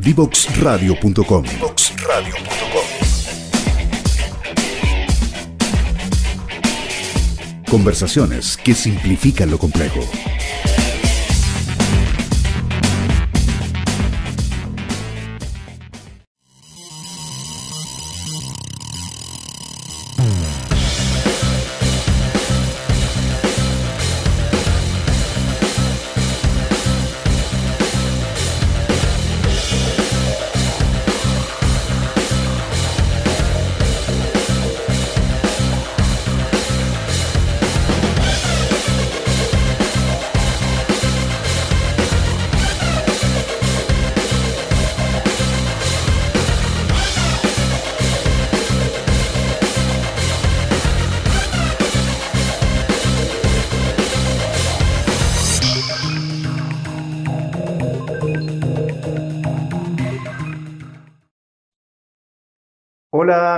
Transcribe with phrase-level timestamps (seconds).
[0.00, 1.44] Divoxradio.com.
[7.70, 10.00] Conversaciones que simplifican lo complejo.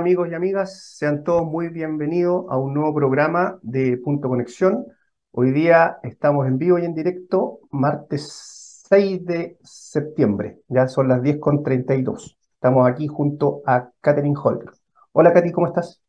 [0.03, 4.85] Amigos y amigas, sean todos muy bienvenidos a un nuevo programa de Punto Conexión.
[5.31, 11.23] Hoy día estamos en vivo y en directo, martes 6 de septiembre, ya son las
[11.23, 12.37] 10.32.
[12.53, 14.71] Estamos aquí junto a Katherine Holder.
[15.13, 16.03] Hola Katy, ¿cómo estás?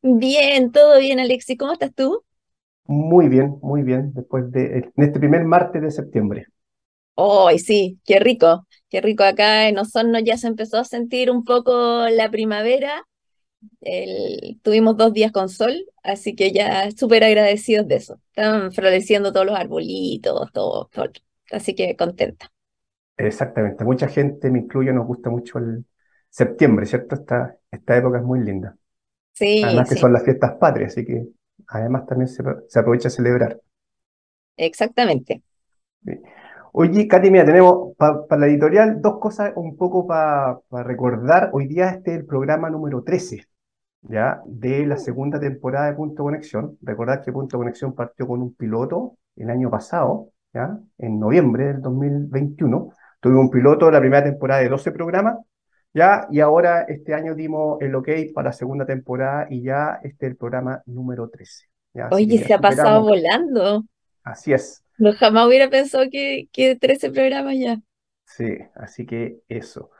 [0.00, 1.58] Bien, todo bien, Alexi.
[1.58, 2.24] ¿Cómo estás tú?
[2.86, 6.46] Muy bien, muy bien, después de en este primer martes de septiembre.
[7.14, 8.00] ¡Ay, sí!
[8.06, 8.66] ¡Qué rico!
[8.88, 9.22] ¡Qué rico!
[9.22, 13.04] Acá en Osorno ya se empezó a sentir un poco la primavera.
[13.80, 18.20] El- tuvimos dos días con sol, así que ya súper agradecidos de eso.
[18.34, 21.10] Están floreciendo todos los arbolitos, todo, todo.
[21.50, 22.52] Así que contenta.
[23.16, 25.84] Exactamente, mucha gente, me incluyo, nos gusta mucho el
[26.30, 27.16] septiembre, ¿cierto?
[27.16, 28.76] Esta, esta época es muy linda.
[29.32, 31.28] Sí, Además que sí, son las fiestas patrias, así que
[31.68, 33.60] además también se, se aprovecha a celebrar.
[34.56, 35.42] exactamente.
[36.80, 41.50] Oye, Katy, mira, tenemos para la editorial dos cosas un poco para recordar.
[41.52, 43.48] Hoy día este es el programa número 13,
[44.02, 44.40] ¿ya?
[44.46, 46.78] De la segunda temporada de Punto Conexión.
[46.80, 50.78] Recordad que Punto Conexión partió con un piloto el año pasado, ¿ya?
[50.98, 52.92] En noviembre del 2021.
[53.18, 55.36] Tuvimos un piloto la primera temporada de 12 programas,
[55.92, 56.28] ¿ya?
[56.30, 60.30] Y ahora este año dimos el ok para la segunda temporada y ya este es
[60.30, 62.08] el programa número 13, ¿ya?
[62.12, 63.82] Oye, se ha pasado volando.
[64.22, 64.84] Así es.
[64.98, 67.80] No, jamás hubiera pensado que, que 13 programas ya.
[68.24, 68.44] Sí,
[68.74, 69.90] así que eso.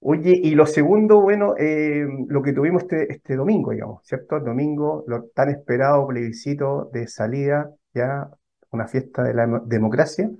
[0.00, 4.36] Oye, y lo segundo, bueno, eh, lo que tuvimos este, este domingo, digamos, ¿cierto?
[4.38, 8.30] El domingo, lo tan esperado plebiscito de salida, ya
[8.72, 10.30] una fiesta de la demo- democracia,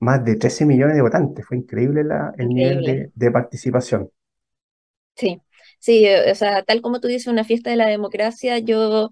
[0.00, 4.10] más de 13 millones de votantes, fue increíble la, el nivel de, de participación.
[5.14, 5.40] Sí,
[5.78, 9.08] sí, eh, o sea, tal como tú dices, una fiesta de la democracia, yo,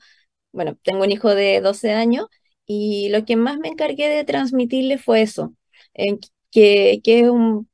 [0.53, 2.27] bueno, tengo un hijo de 12 años
[2.67, 5.55] y lo que más me encargué de transmitirle fue eso,
[5.95, 6.19] en
[6.51, 7.69] que, que es un,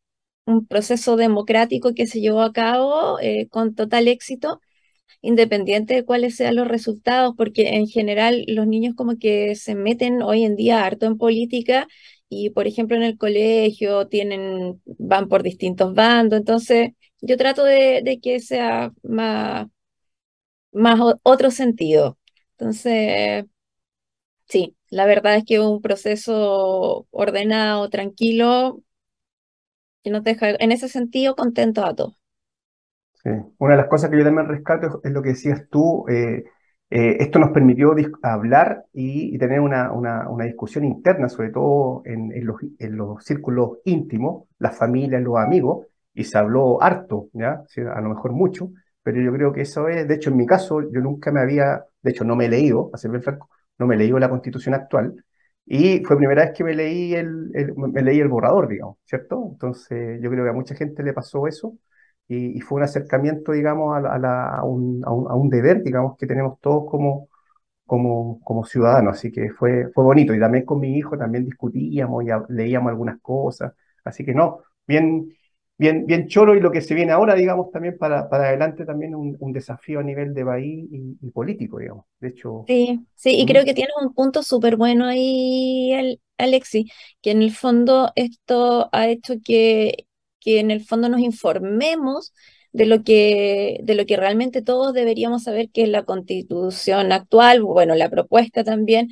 [0.46, 4.60] un proceso democrático que se llevó a cabo eh, con total éxito,
[5.22, 10.22] independiente de cuáles sean los resultados, porque en general los niños como que se meten
[10.22, 11.86] hoy en día harto en política
[12.28, 16.90] y, por ejemplo, en el colegio tienen, van por distintos bandos, entonces
[17.20, 19.66] yo trato de, de que sea más,
[20.72, 22.18] más otro sentido.
[22.58, 23.44] Entonces,
[24.50, 28.82] sí, la verdad es que un proceso ordenado, tranquilo,
[30.02, 32.14] que nos deja en ese sentido contentos a todos.
[33.22, 33.30] Sí.
[33.58, 36.44] Una de las cosas que yo también rescato es, lo que decías tú, eh,
[36.88, 43.24] eh, esto nos permitió hablar y, tener una, una- discusión interna, sobre todo en, los,
[43.24, 47.62] círculos íntimos, las familias, los amigos, y se habló harto, ¿ya?
[47.68, 48.70] Sí, a lo mejor mucho,
[49.02, 51.84] pero yo creo que eso es, de hecho en mi caso, yo nunca me había,
[52.02, 53.50] de hecho no me he leído, a ser franco,
[53.80, 55.24] no me leído la Constitución actual,
[55.66, 59.48] y fue primera vez que me leí el, el- me leí el borrador, digamos, ¿cierto?
[59.52, 61.76] Entonces yo creo que a mucha gente le pasó eso
[62.28, 65.34] y, y fue un acercamiento, digamos, a, la- a la- a un, a un- a
[65.34, 67.28] un deber, digamos, que tenemos todos como,
[67.86, 69.14] como, como ciudadanos.
[69.18, 70.34] Así que fue, fue bonito.
[70.34, 73.72] Y también con mi hijo también discutíamos y leíamos algunas cosas.
[74.04, 75.32] Así que no, bien,
[75.80, 79.14] bien, bien choro y lo que se viene ahora, digamos, también para, para adelante, también
[79.14, 82.06] un, un desafío a nivel de país y, y político, digamos.
[82.20, 86.90] De hecho, Sí, sí, y creo que tienes un punto súper bueno ahí, Al- Alexi,
[87.20, 90.06] que en el fondo esto ha hecho que,
[90.38, 92.32] que en el fondo nos informemos
[92.72, 97.62] de lo que, de lo que realmente todos deberíamos saber, que es la constitución actual,
[97.62, 99.08] bueno, la propuesta también,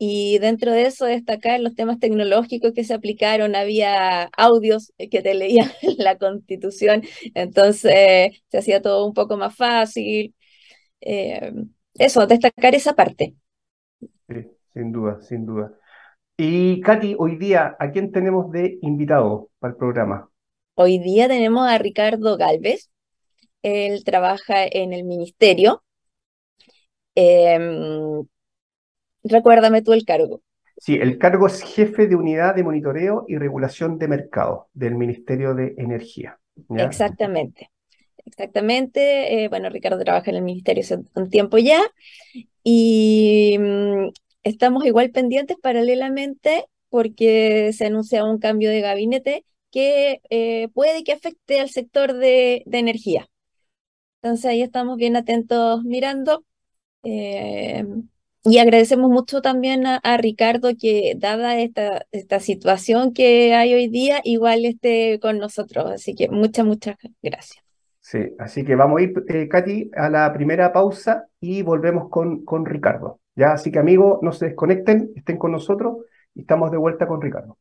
[0.00, 5.34] y dentro de eso destacar los temas tecnológicos que se aplicaron, había audios que te
[5.34, 7.02] leían la constitución,
[7.34, 10.34] entonces se hacía todo un poco más fácil.
[11.02, 11.52] eh,
[11.96, 13.34] eso, destacar esa parte.
[14.28, 14.34] Sí,
[14.72, 15.72] sin duda, sin duda.
[16.38, 20.30] Y Katy, hoy día, ¿a quién tenemos de invitado para el programa?
[20.74, 22.90] hoy día tenemos a Ricardo Galvez.
[23.62, 25.84] Él trabaja en el ministerio.
[27.14, 28.24] Em,
[29.24, 30.42] recuérdame tú el cargo.
[30.78, 35.54] Sí, el cargo es jefe de unidad de monitoreo y regulación de mercado del Ministerio
[35.54, 36.38] de Energía.
[36.70, 37.70] Exactamente.
[38.24, 39.44] Exactamente.
[39.44, 41.82] Eh, bueno, Ricardo trabaja en el ministerio hace un tiempo ya
[42.62, 44.08] y mm,
[44.42, 51.12] estamos igual pendientes paralelamente porque se anuncia un cambio de gabinete que eh, puede que
[51.12, 53.28] afecte al sector de, energía.
[54.22, 56.44] Entonces ahí estamos bien atentos mirando.
[57.02, 57.84] Eh,
[58.42, 64.20] y agradecemos mucho también a, Ricardo que, dada esta, esta situación que hay hoy día,
[64.24, 65.90] igual esté con nosotros.
[65.90, 67.62] Así que muchas, muchas gracias.
[68.00, 72.42] Sí, así que vamos a ir, eh, Katy, a la primera pausa y volvemos con,
[72.44, 73.20] con Ricardo.
[73.36, 75.98] Ya, así que amigos, no se desconecten, estén con nosotros
[76.34, 77.58] y estamos de vuelta con Ricardo.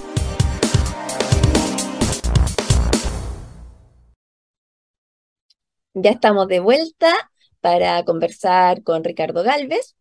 [5.93, 7.13] Ya estamos de vuelta
[7.61, 9.95] para conversar con Ricardo Galvez.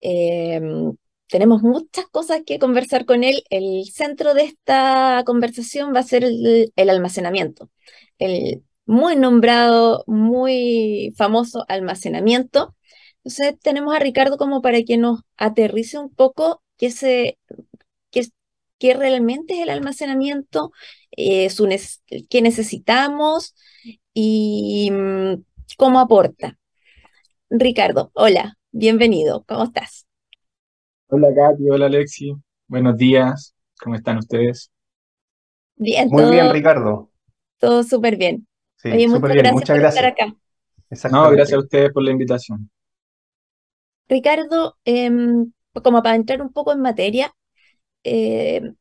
[0.00, 0.94] Em,
[1.26, 3.42] tenemos muchas cosas que conversar con él.
[3.50, 7.70] El centro de esta conversación va a ser el, el almacenamiento.
[8.20, 12.76] El muy nombrado, muy famoso almacenamiento
[13.24, 17.38] entonces tenemos a Ricardo como para que nos aterrice un poco qué, se,
[18.10, 20.72] qué, realmente es el almacenamiento,
[21.16, 21.48] eh,
[22.28, 23.54] qué necesitamos
[24.12, 25.42] y mm,
[25.78, 26.58] cómo aporta.
[27.48, 30.06] Ricardo, hola, bienvenido, ¿cómo estás?
[31.08, 32.34] Hola Katy, hola Alexi,
[32.68, 34.70] buenos días, ¿cómo están ustedes?
[35.76, 37.10] Bien, Muy bien, Ricardo.
[37.58, 38.46] Todo súper bien.
[38.76, 39.38] Sí, muchas, bien.
[39.38, 41.10] Gracias muchas gracias por estar acá.
[41.10, 42.70] No, gracias a ustedes por la invitación.
[44.08, 45.52] Ricardo, em,
[45.82, 47.34] como para entrar un poco en materia,
[48.02, 48.76] em,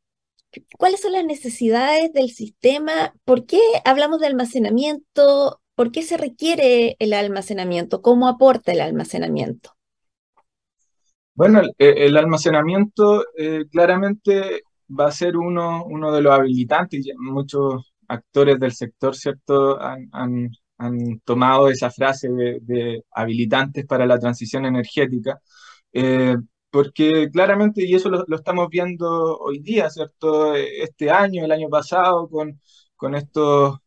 [0.77, 3.13] ¿cuáles son las necesidades del sistema?
[3.25, 5.61] ¿Por qué hablamos de almacenamiento?
[5.75, 8.01] ¿Por qué se requiere el almacenamiento?
[8.01, 9.71] ¿Cómo aporta el almacenamiento?
[11.35, 17.07] Bueno, el, almacenamiento eh, claramente va a ser uno, uno de los habilitantes.
[17.17, 20.51] Muchos actores del sector, ¿cierto?, han
[21.23, 25.39] tomado esa frase de, habilitantes para la transición energética,
[25.93, 26.35] eh,
[26.69, 30.55] porque claramente, y eso lo, estamos viendo hoy día, ¿cierto?
[30.55, 32.59] Este año, el año pasado, con,
[32.95, 33.77] con estos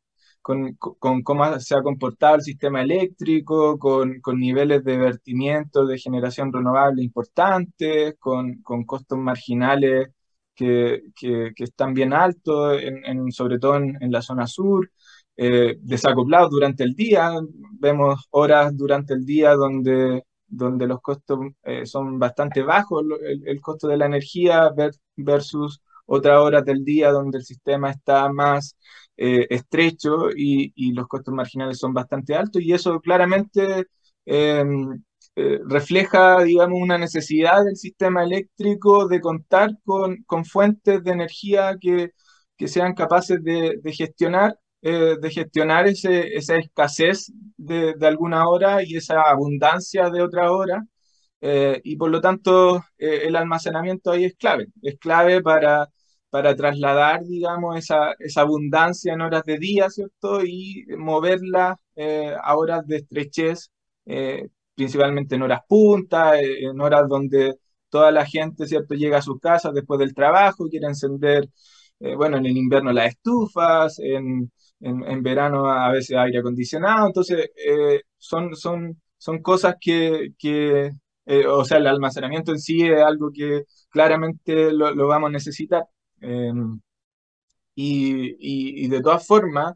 [0.47, 5.99] con, con, cómo se ha comportado el sistema eléctrico, con, con niveles de vertimiento de
[5.99, 10.11] generación renovable importantes, con, con costos marginales
[10.55, 14.91] que, que, están bien altos, en, sobre todo en, en, la zona sur
[15.37, 17.33] eh, desacoplados durante el día.
[17.79, 23.89] Vemos horas durante el día donde, donde los costos eh, son bastante bajos, el, costo
[23.89, 24.71] de la energía
[25.17, 28.77] versus otras horas del día donde el sistema está más
[29.17, 33.87] eh, estrecho y, y, los costos marginales son bastante altos y eso claramente
[34.25, 35.03] em,
[35.69, 42.13] refleja, digamos, una necesidad del sistema eléctrico de contar con, con fuentes de energía que,
[42.57, 48.83] que sean capaces de gestionar eh, de gestionar ese, esa escasez de, de, alguna hora
[48.85, 50.85] y esa abundancia de otra hora.
[51.41, 54.69] Eh, y por lo tanto, eh, el almacenamiento ahí es clave.
[54.83, 55.89] Es clave para,
[56.31, 60.45] para trasladar, digamos, esa, esa abundancia en horas de día, ¿cierto?
[60.45, 61.79] Y moverla
[62.43, 63.71] a horas de estrechez,
[64.75, 67.55] principalmente en horas punta, en horas donde
[67.89, 68.95] toda la gente, ¿cierto?
[68.95, 71.49] Llega a sus casas después del trabajo, quiere encender,
[72.17, 73.99] bueno, en el invierno las estufas,
[74.81, 80.93] en, verano a veces aire acondicionado, entonces eh, son, son, son cosas que, que
[81.27, 85.85] eh, o sea, el almacenamiento en sí es algo que claramente lo, vamos a necesitar.
[86.21, 86.81] Em,
[87.75, 89.75] y, y, de todas formas,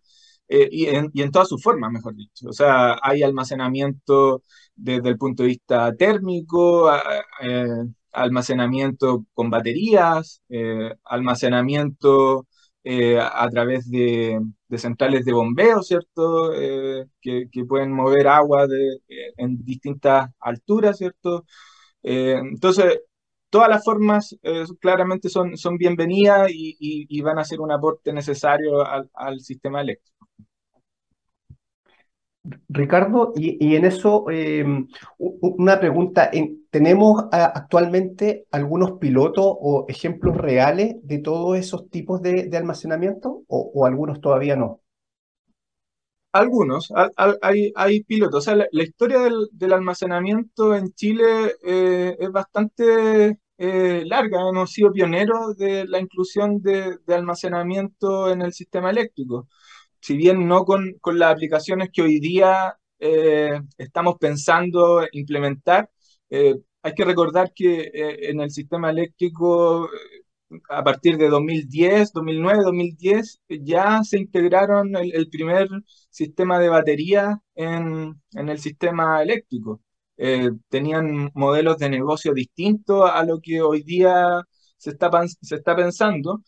[0.49, 2.49] eh, y, en, y, en, todas sus formas, mejor dicho.
[2.49, 4.43] O sea, hay almacenamiento
[4.75, 6.91] desde el punto de vista térmico,
[8.13, 10.43] almacenamiento con baterías,
[11.05, 12.47] almacenamiento
[12.85, 14.41] a través de,
[14.79, 16.55] centrales de bombeo, ¿cierto?
[16.55, 21.45] Eh, que, pueden mover agua de, eh, en distintas alturas, ¿cierto?
[22.03, 23.01] entonces,
[23.51, 24.37] todas las formas
[24.81, 28.85] claramente son, son bienvenidas y, van a ser un aporte necesario
[29.15, 30.20] al sistema eléctrico.
[32.69, 34.89] Ricardo, y, en eso em,
[35.19, 36.31] una pregunta,
[36.71, 44.21] ¿tenemos actualmente algunos pilotos o ejemplos reales de todos esos tipos de, almacenamiento o, algunos
[44.21, 44.81] todavía no?
[46.33, 46.93] algunos,
[47.43, 48.39] hay, hay, pilotos.
[48.39, 54.49] O sea, la, historia del, almacenamiento en Chile eh, es bastante eh, larga.
[54.49, 59.49] Hemos sido pioneros de la inclusión de, almacenamiento en el sistema eléctrico.
[60.01, 65.91] Si bien no con, con las aplicaciones que hoy día eh, estamos pensando implementar,
[66.83, 69.89] hay que recordar que en el sistema eléctrico
[70.69, 75.69] a partir de 2010, 2009, 2010, ya se integraron el, primer
[76.11, 79.81] sistema de batería en, el sistema eléctrico.
[80.17, 84.43] Eh, tenían modelos de negocio distintos a lo que hoy día
[84.77, 86.43] se está, se está pensando,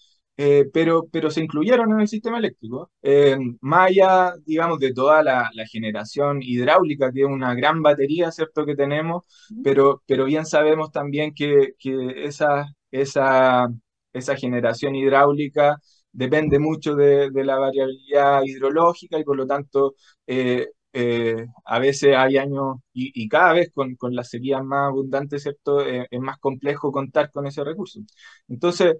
[0.44, 2.90] eh, pero, pero se incluyeron en el sistema eléctrico.
[3.02, 8.66] Eh, más allá, digamos, de toda la, generación hidráulica, que es una gran batería, ¿cierto?,
[8.66, 9.24] que tenemos,
[9.62, 13.68] pero, pero bien sabemos también que, que esa, esa
[14.12, 15.80] esa generación hidráulica
[16.12, 19.94] depende mucho de, la variabilidad hidrológica y por lo tanto
[20.26, 25.42] eh, eh, a veces hay años y, cada vez con, con, las sequías más abundantes,
[25.42, 25.86] ¿cierto?
[25.86, 28.00] Eh, es más complejo contar con ese recurso.
[28.48, 28.96] Entonces,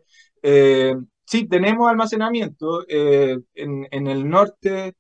[1.25, 2.85] sí, tenemos almacenamiento.
[2.89, 4.95] En, en, el norte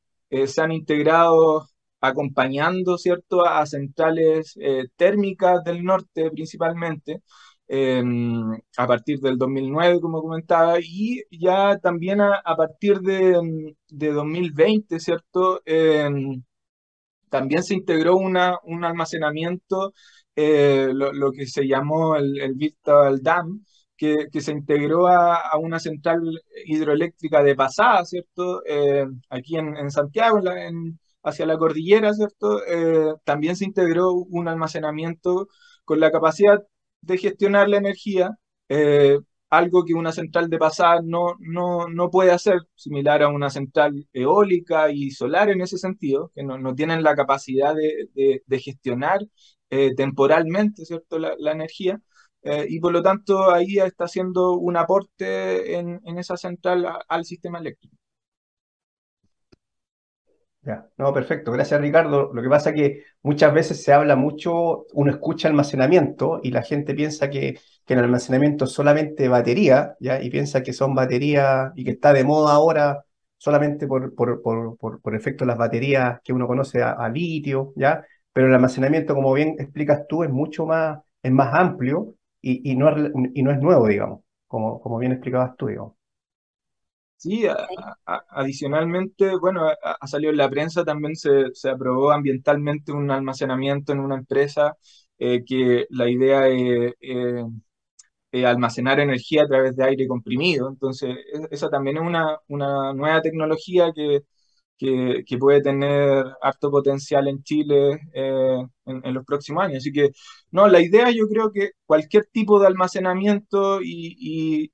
[0.46, 1.68] se han integrado
[2.00, 4.58] acompañando, ¿cierto?, a centrales
[4.96, 7.22] térmicas del norte principalmente.
[7.74, 15.00] Em, a partir del 2009, como comentaba, y ya también a, partir de, de, 2020,
[15.00, 15.62] ¿cierto?
[15.64, 16.42] Em,
[17.30, 19.94] también se integró una, un almacenamiento,
[20.36, 23.64] eh, lo, que se llamó el, el Virtual Dam,
[24.02, 26.20] que, que, se integró a, a, una central
[26.66, 28.62] hidroeléctrica de pasada, ¿cierto?
[28.66, 32.64] Eh, aquí en, en Santiago, en hacia la cordillera, ¿cierto?
[32.66, 35.48] Eh, también se integró un almacenamiento
[35.84, 36.60] con la capacidad
[37.00, 38.36] de gestionar la energía,
[38.68, 39.18] eh,
[39.50, 44.08] algo que una central de pasada no, no, no, puede hacer, similar a una central
[44.12, 49.20] eólica y solar en ese sentido, que no, no tienen la capacidad de, de, gestionar
[49.70, 51.18] eh, temporalmente ¿cierto?
[51.18, 52.00] La, la energía.
[52.42, 57.24] Eh, y por lo tanto ahí está haciendo un aporte en, en esa central al
[57.24, 57.96] sistema eléctrico.
[60.64, 61.50] Ya, no, perfecto.
[61.50, 62.32] Gracias, Ricardo.
[62.32, 66.62] Lo que pasa es que muchas veces se habla mucho, uno escucha almacenamiento y la
[66.62, 70.22] gente piensa que, que el almacenamiento es solamente batería, ¿ya?
[70.22, 73.04] Y piensa que son baterías y que está de moda ahora
[73.38, 78.04] solamente por, por, por, por, efecto de las baterías que uno conoce a, litio, ¿ya?
[78.32, 82.76] Pero el almacenamiento, como bien explicas tú, es mucho más, es más amplio y, y,
[82.76, 82.90] no,
[83.34, 85.94] y no es nuevo, digamos, como, como bien explicabas tú, digamos.
[87.16, 87.44] Sí,
[88.04, 94.00] adicionalmente, bueno, ha, salido en la prensa, también se, se, aprobó ambientalmente un almacenamiento en
[94.00, 94.76] una empresa
[95.18, 100.68] eh, que la idea es almacenar energía a través de aire comprimido.
[100.68, 104.22] Entonces, e, esa también es una, una nueva tecnología que,
[105.26, 109.78] que, puede tener harto potencial en Chile eh, en, los próximos años.
[109.78, 110.10] Así que,
[110.50, 114.70] no, la idea yo creo que cualquier tipo de almacenamiento y,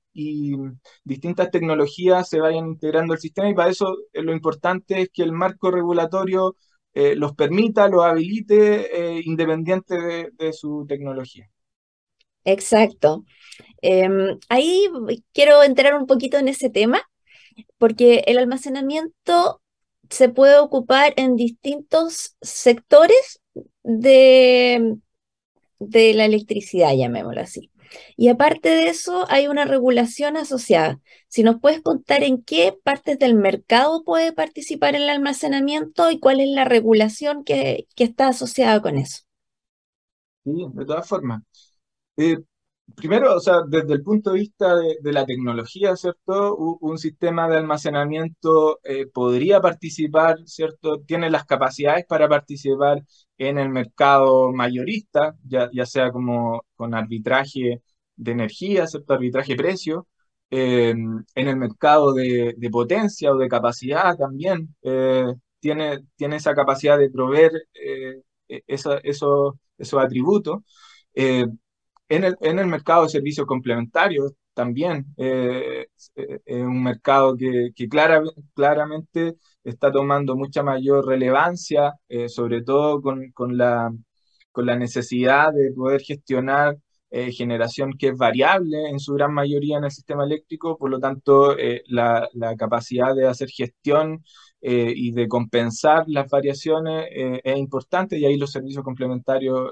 [1.05, 5.23] distintas tecnologías se vayan integrando al sistema y para eso eh, lo importante es que
[5.23, 6.57] el marco regulatorio
[6.93, 9.95] eh, los permita, los habilite independiente
[10.37, 11.49] de, su tecnología.
[12.43, 13.23] Exacto.
[13.81, 14.89] Em, ahí
[15.31, 17.01] quiero entrar un poquito en ese tema,
[17.77, 19.61] porque el almacenamiento
[20.09, 23.41] se puede ocupar en distintos sectores
[23.83, 24.97] de,
[25.79, 27.71] de la electricidad, llamémoslo así.
[28.15, 30.99] Y aparte de eso, hay una regulación asociada.
[31.27, 36.39] Si nos puedes contar en qué partes del mercado puede participar el almacenamiento y cuál
[36.39, 39.23] es la regulación que, está asociada con eso.
[40.43, 41.41] Sí, de todas formas.
[42.17, 42.37] Eh,
[42.95, 46.55] primero, o sea, desde el punto de vista de, la tecnología, ¿cierto?
[46.55, 50.99] Un, sistema de almacenamiento eh, podría participar, ¿cierto?
[51.05, 53.03] Tiene las capacidades para participar
[53.37, 57.81] en el mercado mayorista, ya, ya sea como con arbitraje
[58.15, 59.13] de energía, ¿cierto?
[59.13, 60.07] Arbitraje precio,
[60.51, 66.97] eh, en el mercado de, potencia o de capacidad también, eh, tiene, tiene esa capacidad
[66.97, 68.23] de proveer e,
[68.67, 70.59] esos, esos atributos.
[72.09, 77.69] En el, en el mercado de servicios complementarios también eh, eh, es un mercado que,
[77.75, 78.21] que clara,
[78.55, 83.91] claramente está tomando mucha mayor relevancia, eh, sobre todo con, con, la,
[84.51, 86.77] con la necesidad de poder gestionar
[87.11, 91.55] generación que es variable en su gran mayoría en el sistema eléctrico, por lo tanto
[91.87, 94.23] la, la, capacidad de hacer gestión
[94.61, 99.71] y de compensar las variaciones es importante y ahí los servicios complementarios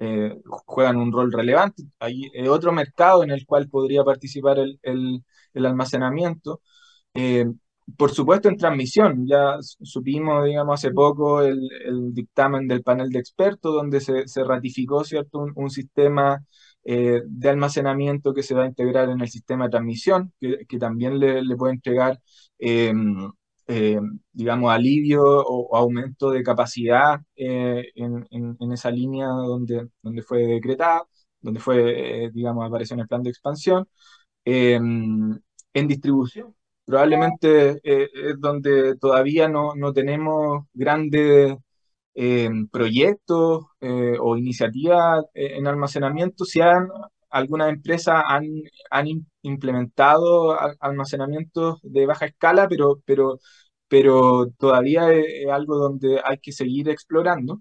[0.00, 0.34] eh,
[0.66, 1.84] juegan un rol relevante.
[2.00, 6.62] Hay eh, otro mercado en el cual podría participar el, el, almacenamiento.
[7.14, 7.46] Eh,
[7.96, 9.26] por supuesto, en transmisión.
[9.26, 11.60] Ya supimos, digamos, hace poco el,
[12.14, 16.44] dictamen del panel de expertos donde se, ratificó, ¿cierto?, un, sistema
[16.84, 21.18] eh, de almacenamiento que se va a integrar en el sistema de transmisión, que, también
[21.18, 22.20] le, puede entregar,
[23.70, 30.46] em, em, digamos, alivio o, aumento de capacidad eh, en, esa línea donde, donde fue
[30.46, 31.04] decretada,
[31.40, 33.88] donde fue, eh, digamos, apareció en el plan de expansión.
[34.44, 35.38] Em,
[35.74, 36.54] en distribución
[36.90, 41.56] probablemente eh, es donde todavía no, no tenemos grandes
[42.14, 46.44] eh, proyectos eh, o iniciativas en almacenamiento.
[46.44, 46.88] Si han,
[47.30, 48.44] algunas empresas han,
[48.90, 49.06] han
[49.42, 53.38] implementado almacenamientos de baja escala, pero, pero,
[53.88, 57.60] pero todavía es, algo donde hay que seguir explorando.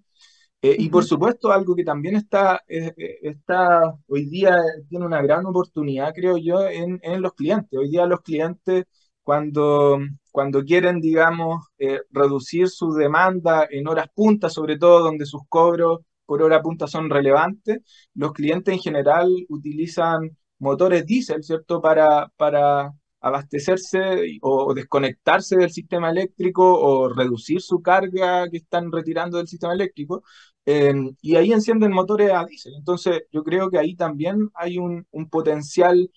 [0.62, 6.38] y por supuesto, algo que también está, está hoy día tiene una gran oportunidad, creo
[6.38, 7.80] yo, en, en los clientes.
[7.80, 8.86] Hoy día los clientes
[9.30, 10.00] cuando,
[10.32, 16.00] cuando quieren, digamos, eh, reducir su demanda en horas puntas, sobre todo donde sus cobros
[16.30, 17.80] por hora punta son relevantes,
[18.14, 26.12] los clientes en general utilizan motores diésel, ¿cierto?, para, para abastecerse o, desconectarse del sistema
[26.12, 30.22] eléctrico o reducir su carga que están retirando del sistema eléctrico.
[30.68, 32.74] Eh, y ahí encienden motores a diésel.
[32.78, 36.12] Entonces, yo creo que ahí también hay un, un potencial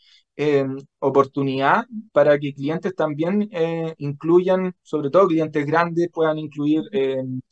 [0.99, 6.83] oportunidad para que clientes también eh, incluyan, sobre todo clientes grandes, puedan incluir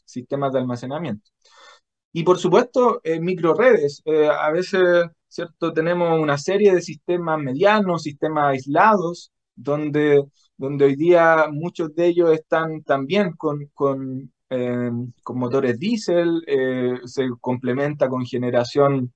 [0.05, 1.31] sistemas de almacenamiento.
[2.13, 4.03] Y por supuesto, eh, microredes.
[4.05, 4.83] Eh, a veces,
[5.29, 5.73] ¿cierto?
[5.73, 10.25] Tenemos una serie de sistemas medianos, sistemas aislados, donde,
[10.57, 14.33] donde hoy día muchos de ellos están también con, con,
[15.23, 16.43] con motores diésel,
[17.05, 19.13] se complementa con generación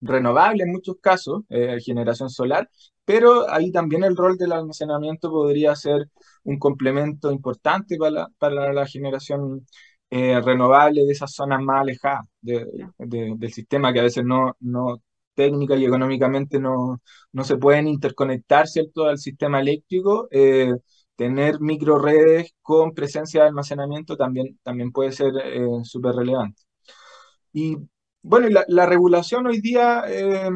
[0.00, 2.68] renovable en muchos casos, eh, generación solar,
[3.04, 6.08] pero ahí también el rol del almacenamiento podría ser
[6.44, 9.66] un complemento importante para la, para la generación
[10.10, 15.02] eh, renovable de esas zonas más alejadas del sistema que a veces no, no
[15.34, 17.00] técnica y económicamente no,
[17.32, 19.04] no se pueden interconectar ¿cierto?
[19.06, 20.28] al sistema eléctrico.
[20.30, 20.72] Eh,
[21.16, 25.32] tener microredes con presencia de almacenamiento también, también puede ser
[25.84, 26.62] súper relevante.
[27.52, 27.76] Y
[28.22, 30.50] bueno, la, regulación hoy día, eh,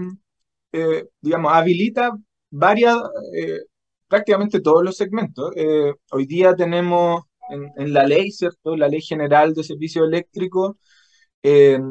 [0.72, 2.10] eh, digamos, habilita
[2.50, 2.96] varias,
[3.34, 3.60] eh,
[4.08, 5.52] prácticamente todos los segmentos.
[6.12, 8.76] hoy día tenemos en, la ley, ¿cierto?
[8.76, 10.78] La Ley General de Servicio Eléctrico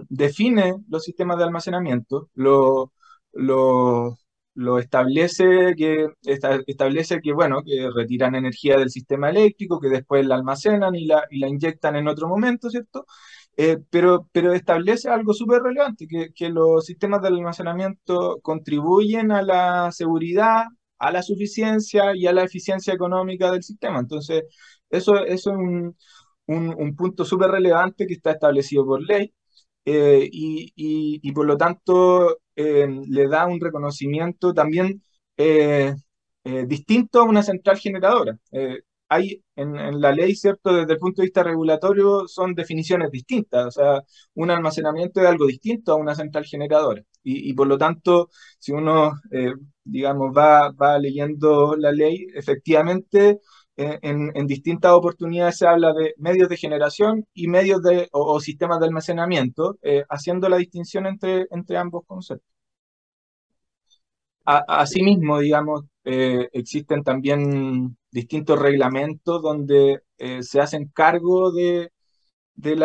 [0.10, 2.94] define los sistemas de almacenamiento, lo,
[3.34, 4.18] lo,
[4.60, 6.08] lo establece que,
[6.68, 11.24] establece que, bueno, que retiran energía del sistema eléctrico, que después la almacenan y la,
[11.32, 13.06] y la inyectan en otro momento, ¿cierto?
[13.58, 19.42] Eh, pero, pero establece algo súper relevante, que, que, los sistemas de almacenamiento contribuyen a
[19.42, 20.66] la seguridad,
[20.98, 24.00] a la suficiencia y a la eficiencia económica del sistema.
[24.00, 24.44] Entonces,
[24.90, 25.96] eso, eso es un,
[26.48, 29.34] un, punto súper relevante que está establecido por ley
[29.86, 35.04] eh, y, y, por lo tanto eh, le da un reconocimiento también
[36.68, 38.38] distinto a una central generadora
[39.10, 40.74] hay en, la ley, ¿cierto?
[40.74, 44.04] Desde el punto de vista regulatorio son definiciones distintas, o sea,
[44.36, 47.02] un almacenamiento es algo distinto a una central generadora.
[47.24, 53.40] Y, por lo tanto, si uno, eh, digamos, va, va leyendo la ley, efectivamente,
[53.82, 58.80] eh, en, distintas oportunidades se habla de medios de generación y medios de, o, sistemas
[58.82, 62.46] de almacenamiento, eh, haciendo la distinción entre, entre ambos conceptos.
[64.46, 71.92] asimismo, digamos, existen también distintos reglamentos donde eh, se hacen cargo de,
[72.56, 72.76] de,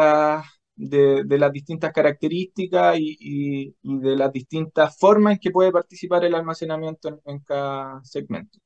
[0.76, 7.20] de, las distintas características y, de las distintas formas en que puede participar el almacenamiento
[7.24, 8.58] en, cada segmento.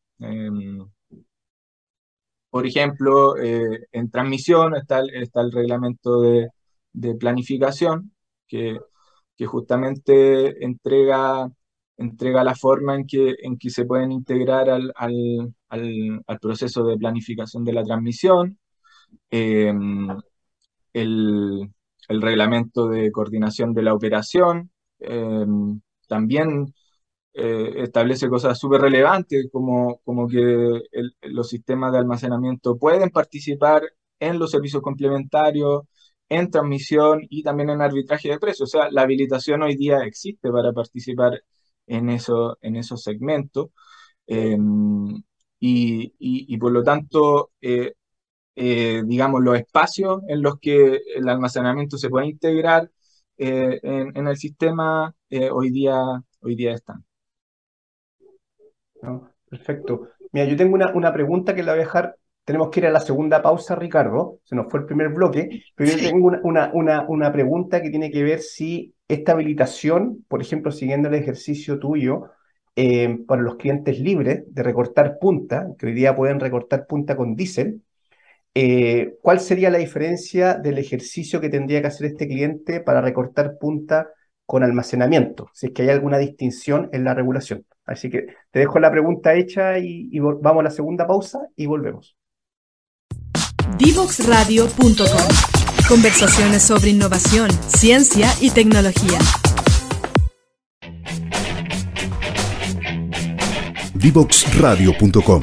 [2.50, 6.48] Por ejemplo, eh, en transmisión está el, está el reglamento de,
[7.18, 8.12] planificación,
[8.48, 8.78] que,
[9.36, 11.50] que justamente entrega
[11.98, 16.96] entrega la forma en que, en que se pueden integrar al, al, al, proceso de
[16.96, 18.58] planificación de la transmisión,
[19.30, 20.08] em,
[20.92, 21.70] el,
[22.08, 26.74] el, reglamento de coordinación de la operación, em, también
[27.38, 30.82] eh, establece cosas súper relevantes, como, como que
[31.22, 33.82] los sistemas de almacenamiento pueden participar
[34.20, 35.82] en los servicios complementarios,
[36.28, 38.74] en transmisión y también en arbitraje de precios.
[38.74, 41.42] O sea, la habilitación hoy día existe para participar
[41.86, 43.68] en, eso, en esos segmentos.
[44.26, 45.22] Em,
[45.60, 47.94] y, por lo tanto, eh,
[48.56, 52.90] eh, digamos, los espacios en los que el almacenamiento se puede integrar
[53.38, 55.14] eh, en, el sistema
[55.52, 55.96] hoy, día,
[56.40, 57.04] hoy día están.
[59.48, 60.08] Perfecto.
[60.32, 63.00] Mira, yo tengo una, pregunta que la voy a dejar tenemos que ir a la
[63.00, 64.38] segunda pausa, Ricardo.
[64.44, 68.10] Se nos fue el primer bloque, pero yo tengo una, una, una, pregunta que tiene
[68.10, 72.30] que ver si esta habilitación, por ejemplo, siguiendo el ejercicio tuyo,
[72.80, 77.34] eh, para los clientes libres de recortar punta, que hoy día pueden recortar punta con
[77.34, 77.82] diésel,
[78.54, 83.58] eh, ¿cuál sería la diferencia del ejercicio que tendría que hacer este cliente para recortar
[83.58, 84.10] punta
[84.48, 85.50] con almacenamiento?
[85.52, 87.66] Si es que hay alguna distinción en la regulación.
[87.84, 91.66] Así que te dejo la pregunta hecha y, y vamos a la segunda pausa y
[91.66, 92.16] volvemos.
[93.76, 95.28] Divoxradio.com
[95.86, 99.18] Conversaciones sobre innovación, ciencia y tecnología.
[103.92, 105.42] Divoxradio.com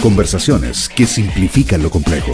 [0.00, 2.32] Conversaciones que simplifican lo complejo.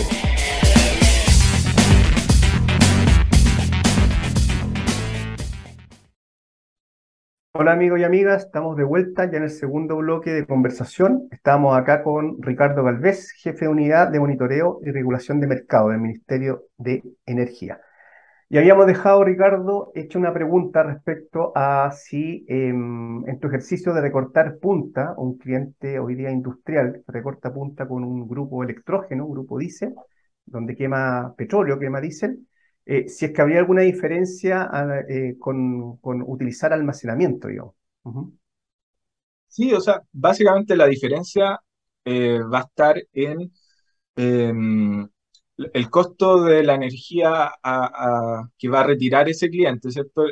[7.61, 11.27] Hola amigos y amigas, estamos de vuelta ya en el segundo bloque de conversación.
[11.33, 15.99] Estamos acá con Ricardo Galvez, jefe de unidad de monitoreo y regulación de mercado del
[15.99, 17.81] Ministerio de Energía.
[18.49, 24.03] Y habíamos dejado, Ricardo, hecho una pregunta respecto a si em, en tu ejercicio de
[24.03, 29.59] recortar punta, un cliente hoy día industrial recorta punta con un grupo electrógeno, un grupo
[29.59, 29.97] diésel,
[30.47, 32.39] donde quema petróleo, quema diésel,
[32.91, 34.71] eh, si es que habría alguna diferencia
[35.11, 37.75] eh, con, utilizar almacenamiento, digamos.
[39.47, 41.61] Sí, o sea, básicamente la diferencia
[42.03, 43.53] eh, va a estar en
[44.17, 45.07] em,
[45.75, 47.53] el costo de la energía
[48.57, 50.25] que va a retirar ese cliente, ¿cierto?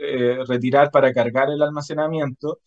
[0.49, 2.61] retirar para cargar el almacenamiento.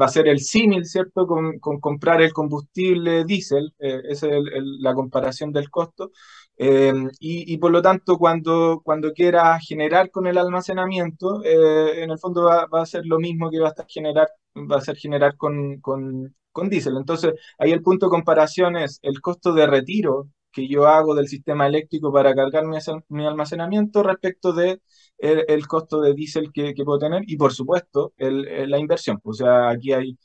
[0.00, 1.26] va a ser el símil, ¿cierto?
[1.26, 4.42] Con, comprar el combustible diésel, esa es
[4.80, 6.12] la comparación del costo.
[6.56, 12.18] Em, y, por lo tanto, cuando, cuando quiera generar con el almacenamiento, eh, en el
[12.18, 15.36] fondo va, a ser lo mismo que va a estar generar, va a ser generar
[15.36, 16.96] con, con, con diésel.
[16.96, 21.28] Entonces, ahí el punto de comparación es el costo de retiro que yo hago del
[21.28, 24.80] sistema eléctrico para cargar mi, mi almacenamiento respecto de
[25.18, 29.20] el, costo de diésel que, que, puedo tener y por supuesto el, la inversión.
[29.24, 30.16] O sea, aquí hay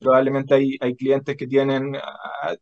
[0.00, 1.96] probablemente hay, hay clientes que tienen,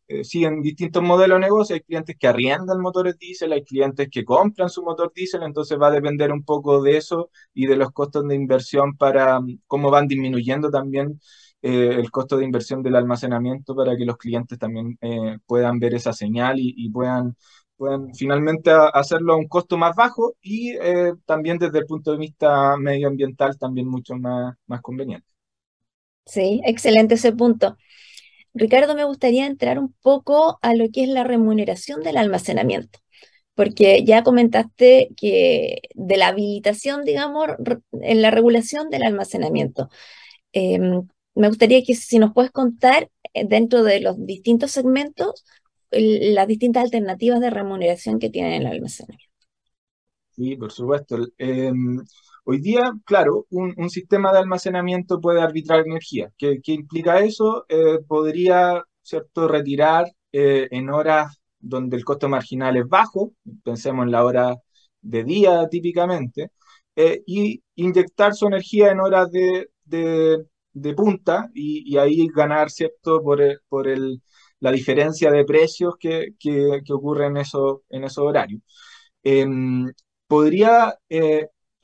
[0.09, 4.25] eh, siguen distintos modelos de negocio, hay clientes que arriendan motores diésel, hay clientes que
[4.25, 7.91] compran su motor diésel, entonces va a depender un poco de eso y de los
[7.93, 11.21] costos de inversión para mm, cómo van disminuyendo también
[11.63, 15.95] eh, el costo de inversión del almacenamiento para que los clientes también eh, puedan ver
[15.95, 17.37] esa señal y, puedan,
[17.77, 20.75] puedan finalmente hacerlo a un costo más bajo y
[21.27, 25.34] también desde el punto de vista medioambiental también mucho más, más conveniente.
[26.27, 27.77] Sí, excelente ese punto.
[28.55, 33.01] Ricardo, me gustaría entrar un poco a lo que es la remuneración del almacenamiento,
[33.55, 37.49] porque ya comentaste que de la habilitación, digamos,
[37.93, 39.91] en la regulación del almacenamiento.
[40.53, 45.45] Em, me gustaría que si nos puedes contar eh, dentro de los distintos segmentos
[45.97, 49.25] las distintas alternativas de remuneración que tienen el almacenamiento.
[50.31, 51.17] Sí, por supuesto.
[51.39, 52.03] Em,
[52.47, 56.31] Hoy día, claro, un, sistema de almacenamiento puede arbitrar energía.
[56.37, 57.65] ¿Qué, implica eso?
[57.69, 63.33] Eh, podría, ¿cierto?, retirar eh, en horas donde el costo marginal es bajo,
[63.65, 64.57] pensemos en la hora
[65.01, 66.51] de día típicamente,
[66.97, 69.69] eh, y inyectar su energía en horas de,
[70.97, 74.23] punta y, ahí ganar, ¿cierto?, por, por el,
[74.61, 78.61] la diferencia de precios que, que, ocurre en, eso, en esos horarios.
[79.23, 79.93] Em,
[80.27, 80.99] podría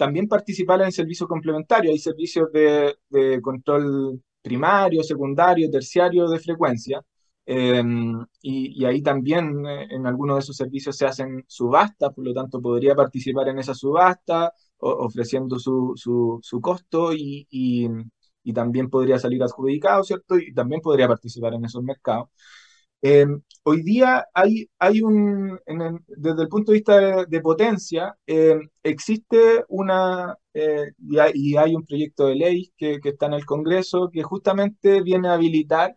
[0.00, 1.92] también participar en servicios complementarios.
[1.92, 2.96] Hay servicios de,
[3.42, 7.02] control primario, secundario, terciario de frecuencia.
[7.44, 12.32] Em, y, ahí también eh, en algunos de esos servicios se hacen subastas, por lo
[12.32, 19.42] tanto podría participar en esa subasta ofreciendo su, su, costo y, y, también podría salir
[19.42, 20.38] adjudicado, ¿cierto?
[20.38, 22.28] Y también podría participar en esos mercados.
[23.02, 25.58] Em, hoy día hay, hay un,
[26.08, 32.26] desde el punto de vista de, potencia, em, existe una, eh, y, hay, un proyecto
[32.26, 35.96] de ley que, está en el Congreso que justamente viene a habilitar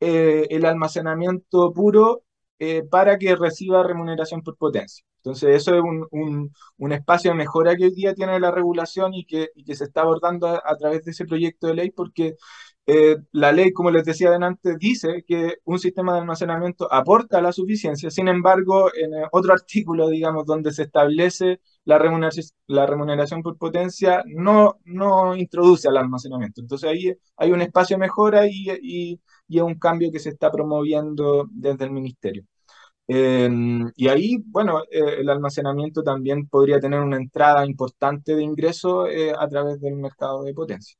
[0.00, 2.24] eh, el almacenamiento puro
[2.58, 5.04] eh, para que reciba remuneración por potencia.
[5.24, 9.24] Entonces, eso es un, un, espacio de mejora que hoy día tiene la regulación y
[9.24, 12.36] que, y que se está abordando a, través de ese proyecto de ley porque
[12.86, 17.52] eh, la ley, como les decía adelante, dice que un sistema de almacenamiento aporta la
[17.52, 23.56] suficiencia, sin embargo, en otro artículo, digamos, donde se establece la remuneración, la remuneración por
[23.58, 26.60] potencia, no, no introduce al almacenamiento.
[26.60, 30.30] Entonces ahí hay un espacio de mejora y, y, y es un cambio que se
[30.30, 32.44] está promoviendo desde el ministerio.
[33.06, 39.06] Em, y ahí, bueno, eh, el almacenamiento también podría tener una entrada importante de ingreso
[39.08, 40.96] eh, a través del mercado de potencia.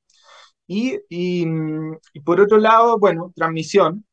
[0.67, 1.45] Y, y,
[2.25, 4.07] por otro lado, bueno, transmisión,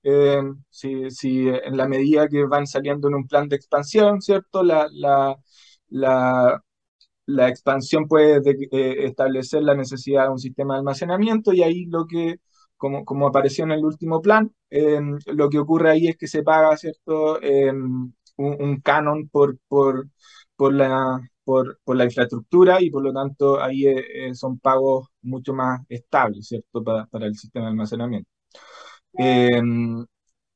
[0.70, 4.64] si, si, en la medida que van saliendo en un plan de expansión, ¿cierto?
[4.64, 5.38] La, la,
[7.26, 8.42] la, expansión puede
[9.06, 12.38] establecer la necesidad de un sistema de almacenamiento y ahí lo que
[12.82, 16.44] como, como apareció en el último plan, em, lo que ocurre ahí es que se
[16.44, 20.08] paga, ¿cierto?, em, un, canon por, por,
[20.56, 25.08] por, la, por, por, la infraestructura y por lo tanto ahí eh, eh, son pagos
[25.22, 28.30] mucho más estables, ¿cierto?, para, para el sistema de almacenamiento.
[29.14, 30.06] Em,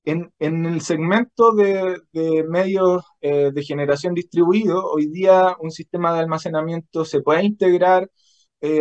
[0.05, 6.13] en, en, el segmento de, de medios eh, de generación distribuido, hoy día un sistema
[6.13, 8.09] de almacenamiento se puede integrar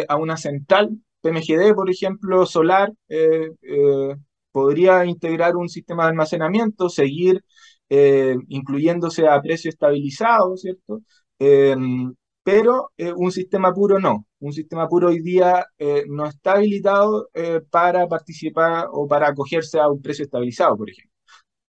[0.08, 4.16] a una central PMGD, por ejemplo, solar, eh, eh,
[4.52, 7.42] podría integrar un sistema de almacenamiento, seguir
[7.88, 11.00] eh, incluyéndose a precio estabilizado, ¿cierto?
[11.38, 14.27] Pero un sistema puro no.
[14.40, 15.66] Un sistema puro hoy día
[16.09, 17.29] no está habilitado
[17.70, 21.14] para participar o para acogerse a un precio estabilizado, por ejemplo.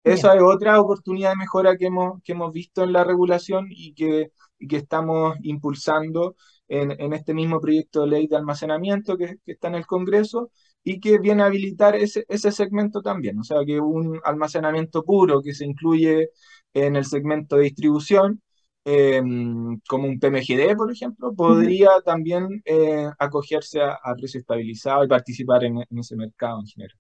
[0.05, 3.95] Esa es otra oportunidad de mejora que hemos, que hemos visto en la regulación y
[3.95, 6.35] que, y que estamos impulsando
[6.69, 10.51] en, este mismo proyecto de ley de almacenamiento que, está en el Congreso
[10.83, 13.39] y que viene a habilitar ese, ese segmento también.
[13.39, 16.31] O sea, que un almacenamiento puro que se incluye
[16.75, 18.43] en el segmento de distribución,
[18.85, 25.65] em, como un PMGD, por ejemplo, podría también eh, acogerse a, precio estabilizado y participar
[25.65, 26.99] en, ese mercado en general.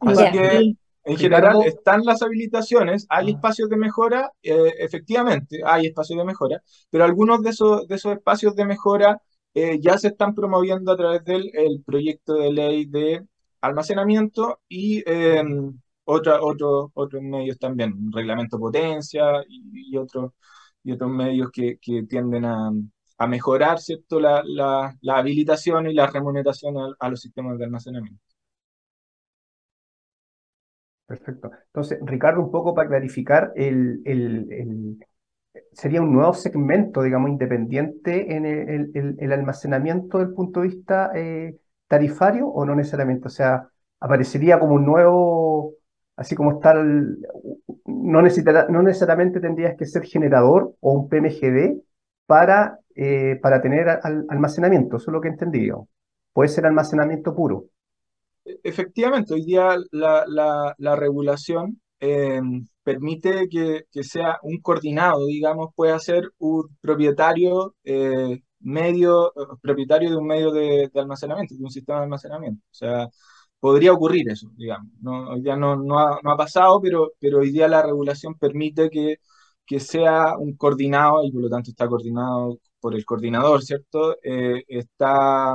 [0.00, 3.30] Así que en general están las habilitaciones, hay ah.
[3.30, 8.12] espacios de mejora, eh, efectivamente, hay espacios de mejora, pero algunos de esos, de esos
[8.14, 9.20] espacios de mejora
[9.54, 13.26] eh, ya se están promoviendo a través del el proyecto de ley de
[13.60, 20.32] almacenamiento y em, otra, otros medios también, reglamento potencia y, otros,
[20.84, 22.72] y otros medios que, tienden a,
[23.28, 24.18] mejorar ¿cierto?
[24.20, 28.20] La, la, habilitación y la remuneración a los sistemas de almacenamiento.
[31.06, 31.50] Perfecto.
[31.66, 34.00] Entonces, Ricardo, un poco para clarificar, el,
[35.72, 42.48] sería un nuevo segmento, digamos, independiente en el, almacenamiento del punto de vista eh, tarifario
[42.48, 43.26] o no necesariamente.
[43.26, 43.68] O sea,
[44.00, 45.74] aparecería como un nuevo,
[46.16, 51.80] así como está, no, no necesariamente tendrías que ser generador o un PMGD
[52.26, 53.88] para, eh, para tener
[54.28, 55.88] almacenamiento, eso es lo que he entendido.
[56.32, 57.66] Puede ser almacenamiento puro.
[58.44, 62.40] Efectivamente, hoy día la, regulación eh,
[62.82, 70.26] permite que, sea un coordinado, digamos, puede ser un propietario eh, medio, propietario de un
[70.26, 72.62] medio de, almacenamiento, de un sistema de almacenamiento.
[72.70, 73.08] O sea,
[73.62, 74.92] podría ocurrir eso, digamos.
[75.00, 79.18] No, hoy día no, no, ha, pasado, pero, pero hoy día la regulación permite que,
[79.64, 84.16] que sea un coordinado y por lo tanto está coordinado por el coordinador, ¿cierto?
[84.24, 85.54] Eh, está,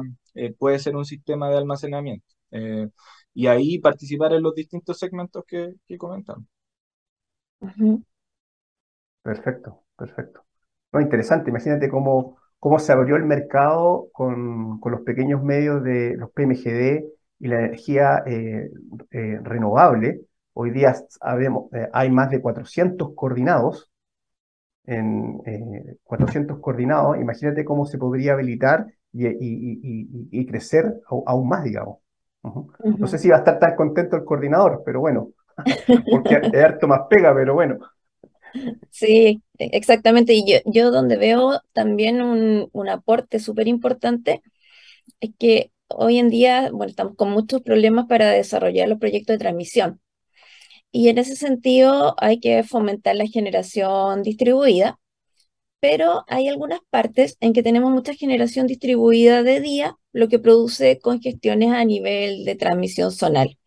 [0.58, 2.26] puede ser un sistema de almacenamiento.
[2.52, 2.88] Eh,
[3.34, 6.46] y ahí participar en los distintos segmentos que, que comentamos.
[9.22, 10.46] Perfecto, perfecto.
[10.94, 16.16] No, interesante, imagínate cómo, cómo se abrió el mercado con, con los pequeños medios de
[16.16, 18.70] los PMGD y la energía eh,
[19.12, 20.22] eh, renovable.
[20.54, 23.92] Hoy día sabemos, hay más de 400 coordinados,
[24.86, 25.42] en
[26.04, 32.00] 400 coordinados, imagínate cómo se podría habilitar y, y, y crecer aún más, digamos.
[32.98, 35.32] No sé si va a estar tan contento el coordinador, pero bueno,
[36.10, 37.80] porque es harto más pega, pero bueno.
[38.90, 40.34] Sí, exactamente.
[40.34, 44.42] Y yo, yo donde veo también un, un aporte súper importante
[45.22, 49.40] es que hoy en día, bueno, estamos con muchos problemas para desarrollar los proyectos de
[49.40, 50.02] transmisión.
[50.92, 55.00] Y en ese sentido hay que fomentar la generación distribuida,
[55.80, 61.00] pero hay algunas partes en que tenemos mucha generación distribuida de día, lo que produce
[61.00, 63.58] congestiones a nivel de transmisión zonal.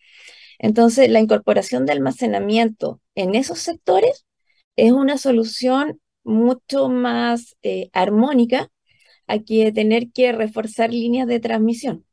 [0.59, 4.26] Entonces, la incorporación de almacenamiento en esos sectores
[4.76, 8.70] es una solución mucho más eh, armónica
[9.26, 12.04] a que tener que reforzar líneas de transmisión.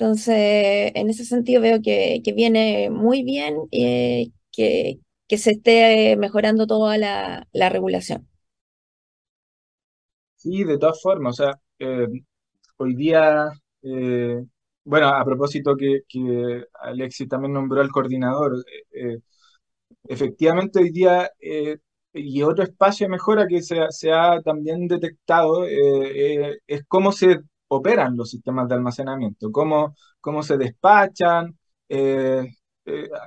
[0.00, 4.98] Entonces, en ese sentido veo que, viene muy bien eh, que,
[5.36, 8.26] se esté mejorando toda la regulación.
[10.36, 12.06] Sí, de todas formas, o sea, eh,
[12.78, 13.50] hoy día,
[13.82, 14.42] eh,
[14.84, 18.64] bueno, a propósito que, que, Alexis también nombró al coordinador,
[20.04, 21.30] efectivamente hoy día,
[22.14, 28.30] y otro espacio de mejora que se ha también detectado, es cómo se operan los
[28.30, 31.58] sistemas de almacenamiento, cómo, cómo se despachan,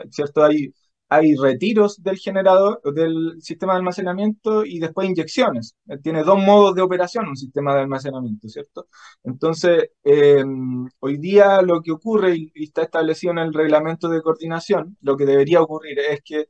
[0.09, 0.43] ¿cierto?
[0.43, 0.73] Hay
[1.13, 5.75] hay retiros del generador, del sistema de almacenamiento y después inyecciones.
[5.87, 8.87] Eh, tiene dos modos de operación un sistema de almacenamiento, ¿cierto?
[9.23, 14.97] Entonces, em, hoy día lo que ocurre y, está establecido en el reglamento de coordinación,
[15.01, 16.47] lo que debería ocurrir es que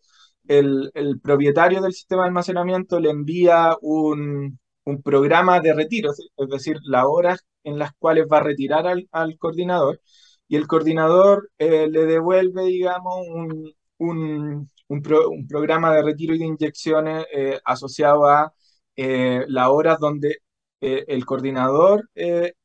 [0.47, 4.60] el, propietario del sistema de almacenamiento le envía un,
[5.03, 10.01] programa de retiro, es decir, las horas en las cuales va a retirar al, coordinador,
[10.47, 16.45] y el coordinador eh, le devuelve, digamos, un, un, un, programa de retiro y de
[16.45, 18.53] inyecciones eh, asociado a
[18.95, 20.37] eh, las horas donde
[20.81, 22.09] eh, el coordinador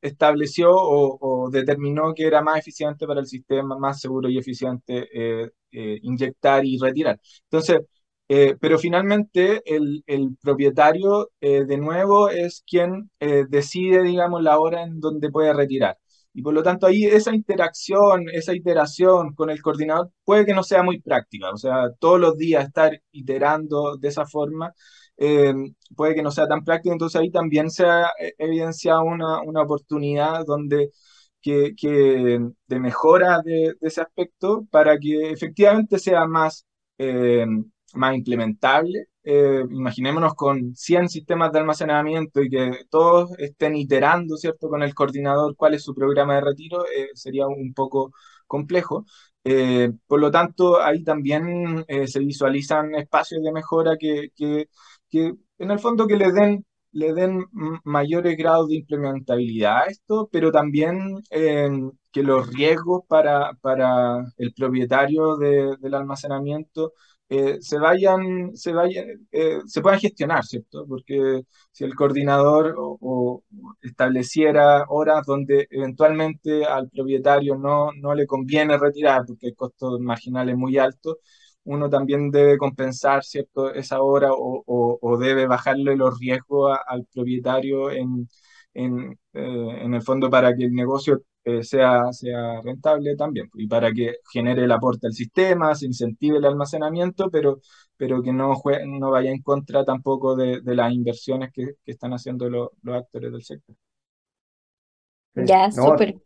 [0.00, 5.08] estableció o, determinó que era más eficiente para el sistema, más seguro y eficiente
[5.70, 7.20] inyectar y retirar.
[7.44, 7.80] Entonces,
[8.28, 13.10] pero finalmente el, el propietario de nuevo es quien
[13.48, 15.96] decide, digamos, la hora en donde puede retirar.
[16.34, 20.62] Y por lo tanto ahí esa interacción, esa iteración con el coordinador puede que no
[20.62, 21.50] sea muy práctica.
[21.50, 24.72] O sea, todos los días estar iterando de esa forma
[25.16, 25.52] eh,
[25.96, 26.92] puede que no sea tan práctico.
[26.92, 30.90] Entonces ahí también se ha eh, evidenciado una, una oportunidad donde
[31.40, 36.66] que, que de mejora de, ese aspecto para que efectivamente sea más,
[36.98, 37.46] eh,
[37.94, 44.70] más implementable eh, imaginémonos con 100 sistemas de almacenamiento y que todos estén iterando, ¿cierto?,
[44.70, 48.10] con el coordinador cuál es su programa de retiro, eh, sería un poco
[48.46, 49.04] complejo.
[49.44, 54.68] Eh, por lo tanto, ahí también se visualizan espacios de mejora que, que,
[55.10, 57.44] que, en el fondo que le den, le den
[57.84, 65.36] mayores grados de implementabilidad a esto, pero también que los riesgos para, para el propietario
[65.36, 66.92] del almacenamiento
[67.28, 70.86] eh, se vayan, se vayan, eh, se puedan gestionar, ¿cierto?
[70.88, 73.42] Porque si el coordinador o,
[73.82, 80.48] estableciera horas donde eventualmente al propietario no, no le conviene retirar porque el costo marginal
[80.48, 81.18] es muy alto,
[81.64, 83.72] uno también debe compensar, ¿cierto?
[83.74, 84.64] Esa hora o,
[85.00, 88.28] o debe bajarle los riesgos al propietario en,
[88.74, 93.66] en, eh, en el fondo para que el negocio eh, sea, sea rentable también y
[93.66, 97.60] para que genere el aporte al sistema, se incentive el almacenamiento, pero,
[97.96, 98.52] pero que no,
[98.86, 103.74] no vaya en contra tampoco de, las inversiones que, están haciendo los actores del sector.
[105.34, 106.16] Ya, súper.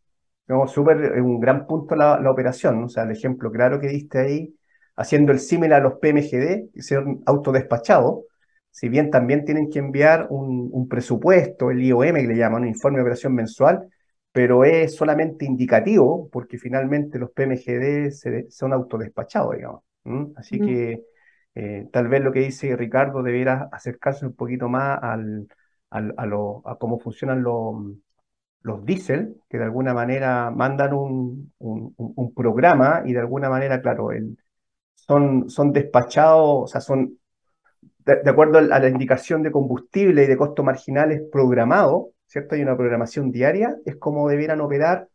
[0.49, 4.19] No, súper, un gran punto la, la operación, o sea, el ejemplo claro que diste
[4.19, 4.57] ahí,
[4.97, 8.25] haciendo el símil a los PMGD, que son autodespachados,
[8.71, 12.69] si bien también tienen que enviar un, un, presupuesto, el IOM que le llaman, un
[12.69, 13.89] informe de operación mensual,
[14.33, 18.11] pero es solamente indicativo porque finalmente los PMGD
[18.49, 19.83] son autodespachados, digamos.
[20.37, 21.03] Así que
[21.55, 25.47] eh, tal vez lo que dice Ricardo debiera acercarse un poquito más al,
[25.91, 27.77] a, lo, a, cómo funcionan los,
[28.63, 34.13] los diésel, que de alguna manera mandan un, un, programa y de alguna manera, claro,
[34.13, 34.39] el,
[34.95, 37.19] son, son despachados, o sea, son
[37.99, 42.55] de, de acuerdo a la indicación de combustible y de costo marginales programados ¿cierto?
[42.55, 45.07] Hay una programación diaria, es como debieran operar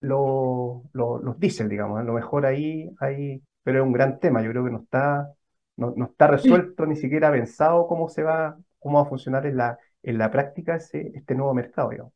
[0.00, 1.98] los, los, diésel, digamos.
[1.98, 5.32] A lo mejor ahí, ahí, pero es un gran tema, yo creo que no está,
[5.76, 9.78] no, está resuelto ni siquiera pensado cómo se va, cómo va a funcionar en la,
[10.02, 12.12] en la práctica ese, este nuevo mercado, digamos.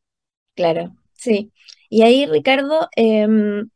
[0.53, 1.51] Claro, sí.
[1.89, 3.67] Y ahí, Ricardo, em,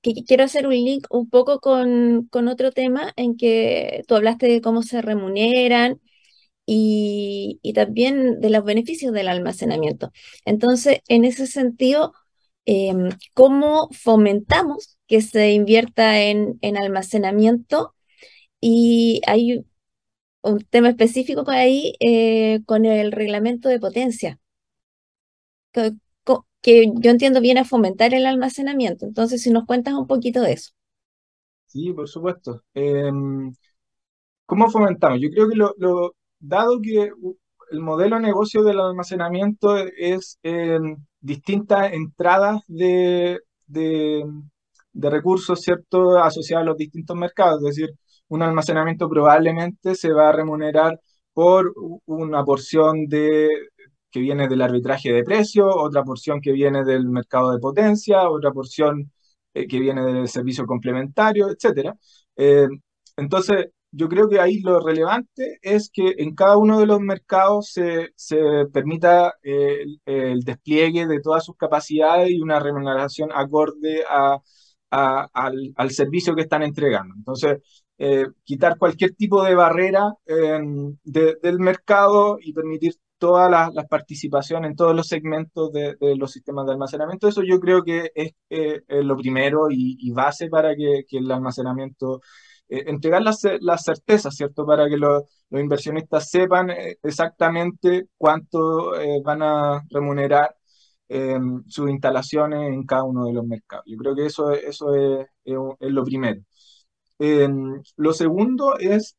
[0.00, 4.60] quiero hacer un link un poco con, con, otro tema en que tú hablaste de
[4.60, 6.00] cómo se remuneran
[6.66, 10.12] y, también de los beneficios del almacenamiento.
[10.44, 12.12] Entonces, en ese sentido,
[12.64, 17.94] em, ¿cómo fomentamos que se invierta en, almacenamiento?
[18.60, 19.64] Y hay
[20.42, 24.38] un tema específico ahí eh, con el reglamento de potencia,
[26.62, 29.06] que, yo entiendo viene a fomentar el almacenamiento.
[29.06, 30.72] Entonces, si nos cuentas un poquito de eso.
[31.66, 32.64] Sí, por supuesto.
[32.74, 33.52] Em,
[34.46, 35.20] ¿Cómo fomentamos?
[35.20, 37.10] Yo creo que lo, dado que
[37.70, 44.24] el modelo de negocio del almacenamiento es en distintas entradas de, de,
[45.10, 47.62] recursos, ¿cierto?, asociados a los distintos mercados.
[47.62, 47.94] Es decir,
[48.28, 51.00] un almacenamiento probablemente se va a remunerar
[51.32, 51.72] por
[52.06, 53.48] una porción de,
[54.10, 58.52] que viene del arbitraje de precios, otra porción que viene del mercado de potencia, otra
[58.52, 59.12] porción
[59.54, 61.94] eh, que viene del servicio complementario, etc.
[62.36, 62.68] Eh,
[63.16, 67.72] entonces, yo creo que ahí lo relevante es que en cada uno de los mercados
[67.72, 68.12] se,
[68.72, 74.04] permita eh, el, despliegue de todas sus capacidades y una remuneración acorde
[74.90, 77.14] al, servicio que están entregando.
[77.16, 77.58] Entonces,
[77.98, 84.76] eh, quitar cualquier tipo de barrera em, del mercado y permitir todas las, participaciones en
[84.76, 89.16] todos los segmentos de, los sistemas de almacenamiento, eso yo creo que es, eh, lo
[89.16, 92.20] primero y, base para que, que el almacenamiento
[92.70, 94.64] entregar las, las, certezas, ¿cierto?
[94.66, 96.70] Para que los inversionistas sepan
[97.02, 98.92] exactamente cuánto
[99.24, 100.54] van a remunerar
[101.66, 103.84] sus instalaciones en cada uno de los mercados.
[103.86, 106.40] Yo creo que eso, eso es, es lo primero.
[107.96, 109.16] lo segundo es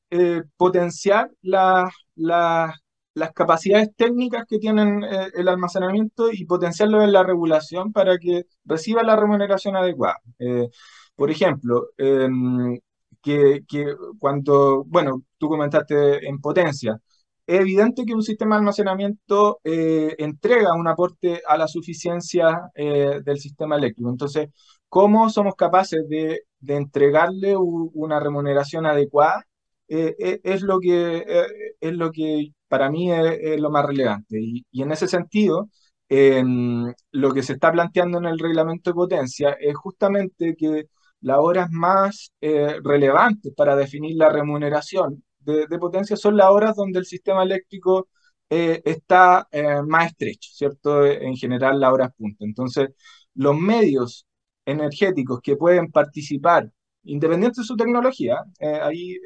[0.57, 2.73] potenciar la, la,
[3.13, 8.43] las capacidades técnicas que tienen eh, el almacenamiento y potenciarlo en la regulación para que
[8.65, 10.17] reciba la remuneración adecuada.
[10.39, 10.69] Eh,
[11.15, 12.79] por ejemplo, em,
[13.21, 16.99] que, que, cuando, bueno, tú comentaste en potencia,
[17.47, 23.39] es evidente que un sistema de almacenamiento eh, entrega un aporte a la suficiencia del
[23.39, 24.09] sistema eléctrico.
[24.09, 24.49] Entonces,
[24.87, 29.45] ¿cómo somos capaces de, de entregarle una remuneración adecuada?
[29.91, 31.25] es, lo que,
[31.81, 34.37] es lo que para mí es, lo más relevante.
[34.39, 35.69] Y, en ese sentido,
[36.09, 40.87] em, lo que se está planteando en el reglamento de potencia es justamente que
[41.21, 46.99] las horas más eh, relevantes para definir la remuneración de, potencia son las horas donde
[46.99, 48.09] el sistema eléctrico
[48.49, 51.05] eh, está eh, más estrecho, ¿cierto?
[51.05, 52.45] En general, las horas punta.
[52.45, 52.89] Entonces,
[53.35, 54.27] los medios
[54.65, 56.69] energéticos que pueden participar,
[57.03, 58.37] independiente de su tecnología,
[58.83, 59.17] ahí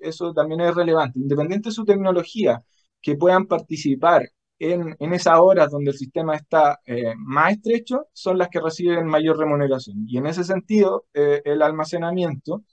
[0.00, 2.62] eso también es relevante, independiente de su tecnología,
[3.00, 4.28] que puedan participar
[4.72, 9.06] en, en esas horas donde el sistema está eh, más estrecho son las que reciben
[9.06, 10.04] mayor remuneración.
[10.08, 12.64] Y en ese sentido, eh, el almacenamiento,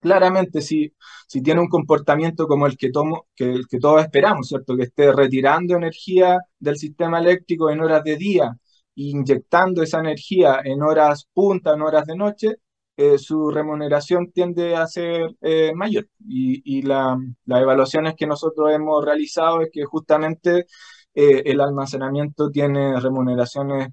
[0.00, 0.92] claramente si,
[1.26, 4.76] si tiene un comportamiento como el que, tomo, que, el que todos esperamos, ¿cierto?
[4.76, 8.56] Que esté retirando energía del sistema eléctrico en horas de día,
[8.94, 12.56] inyectando esa energía en horas punta, en horas de noche,
[12.98, 16.08] eh, su remuneración tiende a ser eh, mayor.
[16.28, 20.66] Y, las evaluaciones que nosotros hemos realizado es que justamente
[21.14, 23.88] eh, el almacenamiento tiene remuneraciones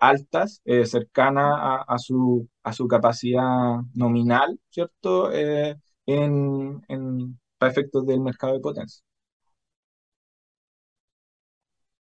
[0.00, 1.54] altas, cercanas
[1.88, 5.30] a, su, a su capacidad nominal, ¿cierto?
[5.32, 9.02] en, en, para efectos del mercado de potencia.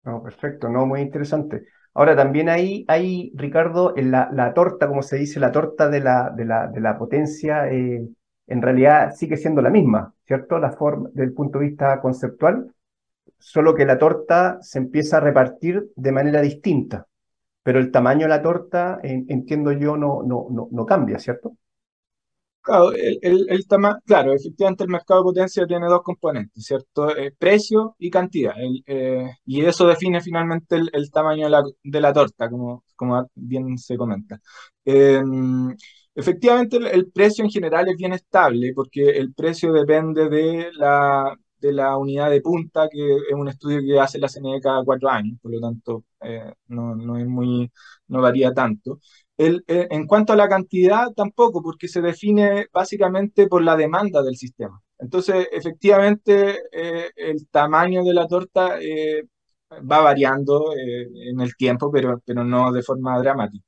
[0.04, 1.66] No, perfecto, no, muy interesante.
[1.94, 6.30] Ahora, también ahí hay, Ricardo, en la, torta, como se dice, la torta de la,
[6.36, 8.08] de la, de la potencia, eh,
[8.48, 10.60] en realidad sigue siendo la misma, ¿cierto?
[10.60, 12.74] La forma, desde el punto de vista conceptual,
[13.40, 17.08] solo que la torta se empieza a repartir de manera distinta,
[17.64, 21.58] pero el tamaño de la torta, entiendo yo, no, no, no, no cambia, ¿cierto?
[22.68, 23.20] Claro, el,
[23.50, 23.66] el,
[24.06, 27.16] claro, efectivamente el mercado de potencia tiene dos componentes, ¿cierto?
[27.16, 28.56] Eh, precio y cantidad.
[28.86, 33.78] Eh, y eso define finalmente el, tamaño de la, de la, torta, como, como bien
[33.78, 34.42] se comenta.
[34.84, 35.74] Em,
[36.14, 41.74] efectivamente el, precio en general es bien estable porque el precio depende de la, de
[41.74, 45.38] la unidad de punta, que es un estudio que hace la CNE cada cuatro años,
[45.42, 47.72] por lo tanto eh, no, no, es muy,
[48.08, 49.00] no varía tanto.
[49.38, 54.24] El, eh, en cuanto a la cantidad, tampoco, porque se define básicamente por la demanda
[54.24, 54.82] del sistema.
[55.00, 59.24] Entonces, efectivamente, eh, el tamaño de la torta eh,
[59.72, 63.64] va variando en el tiempo, pero, pero no de forma dramática.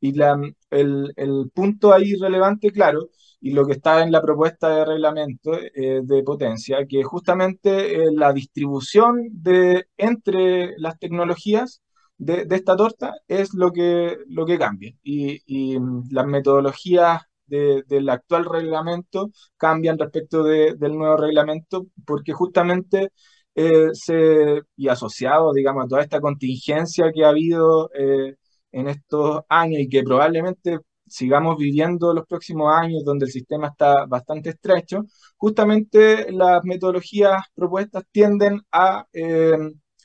[0.00, 3.10] Y la, el, el, punto ahí relevante, claro,
[3.40, 9.28] y lo que está en la propuesta de reglamento de potencia, que justamente la distribución
[9.32, 11.82] de, entre las tecnologías
[12.20, 14.94] de, esta torta es lo que, lo que cambia.
[15.02, 23.10] Y, mm, las metodologías del actual reglamento cambian respecto del nuevo reglamento porque justamente
[23.56, 28.36] eh, se, y asociado, digamos, a toda esta contingencia que ha habido eh,
[28.72, 30.78] en estos años y que probablemente
[31.10, 35.04] sigamos viviendo los próximos años donde el sistema está bastante estrecho,
[35.36, 39.56] justamente las metodologías propuestas tienden a eh,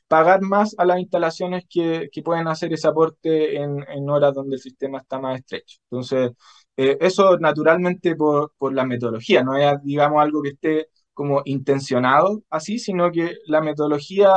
[0.07, 4.55] pagar más a las instalaciones que, que pueden hacer ese aporte en, en, horas donde
[4.55, 5.79] el sistema está más estrecho.
[5.89, 6.31] Entonces,
[6.77, 12.43] eh, eso naturalmente por, por, la metodología, no es, digamos, algo que esté como intencionado
[12.49, 14.29] así, sino que la metodología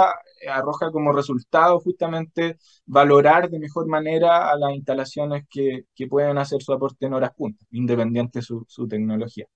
[0.46, 6.62] arroja como resultado justamente valorar de mejor manera a las instalaciones que, que pueden hacer
[6.62, 9.46] su aporte en horas puntas, independiente de su, su tecnología.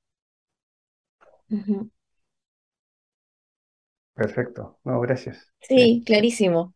[4.14, 5.53] Perfecto, no, gracias.
[5.61, 6.74] Sí, clarísimo,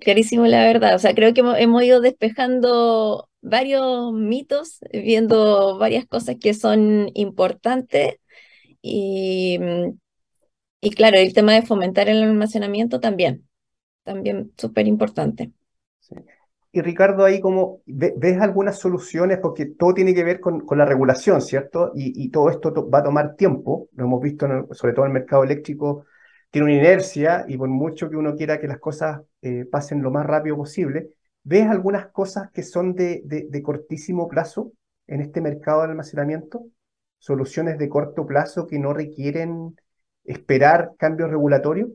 [0.00, 0.94] clarísimo la verdad.
[0.94, 8.16] O sea, creo que hemos, ido despejando varios mitos, viendo varias cosas que son importantes
[8.80, 9.58] y,
[10.84, 13.48] y claro, el tema de fomentar el almacenamiento también,
[14.02, 15.52] también súper importante.
[16.72, 20.84] Y Ricardo, ahí como ves algunas soluciones, porque todo tiene que ver con, con la
[20.84, 21.92] regulación, ¿cierto?
[21.94, 25.44] Y, todo esto va a tomar tiempo, lo hemos visto sobre todo en el mercado
[25.44, 26.04] eléctrico,
[26.50, 30.10] tiene una inercia y por mucho que uno quiera que las cosas eh, pasen lo
[30.10, 31.10] más rápido posible,
[31.44, 34.72] ¿ves algunas cosas que son de, de, cortísimo plazo
[35.06, 36.66] en este mercado de almacenamiento?
[37.22, 39.76] soluciones de corto plazo que no requieren
[40.24, 41.90] esperar cambios regulatorios?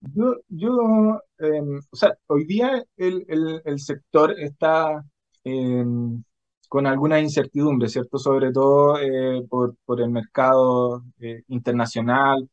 [0.00, 3.24] Yo, yo em, o sea, hoy día el,
[3.64, 5.04] el, sector está
[5.44, 6.22] em,
[6.68, 8.18] con alguna incertidumbre, ¿cierto?
[8.18, 12.48] Sobre todo eh, por, por, el mercado eh, internacional,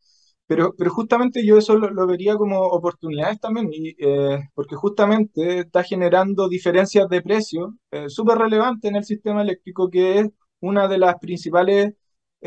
[0.48, 5.84] pero, pero justamente yo eso lo, vería como oportunidades también, y, eh, porque justamente está
[5.84, 7.76] generando diferencias de precio
[8.08, 10.28] súper relevantes en el sistema eléctrico, que es
[10.60, 11.94] una de las principales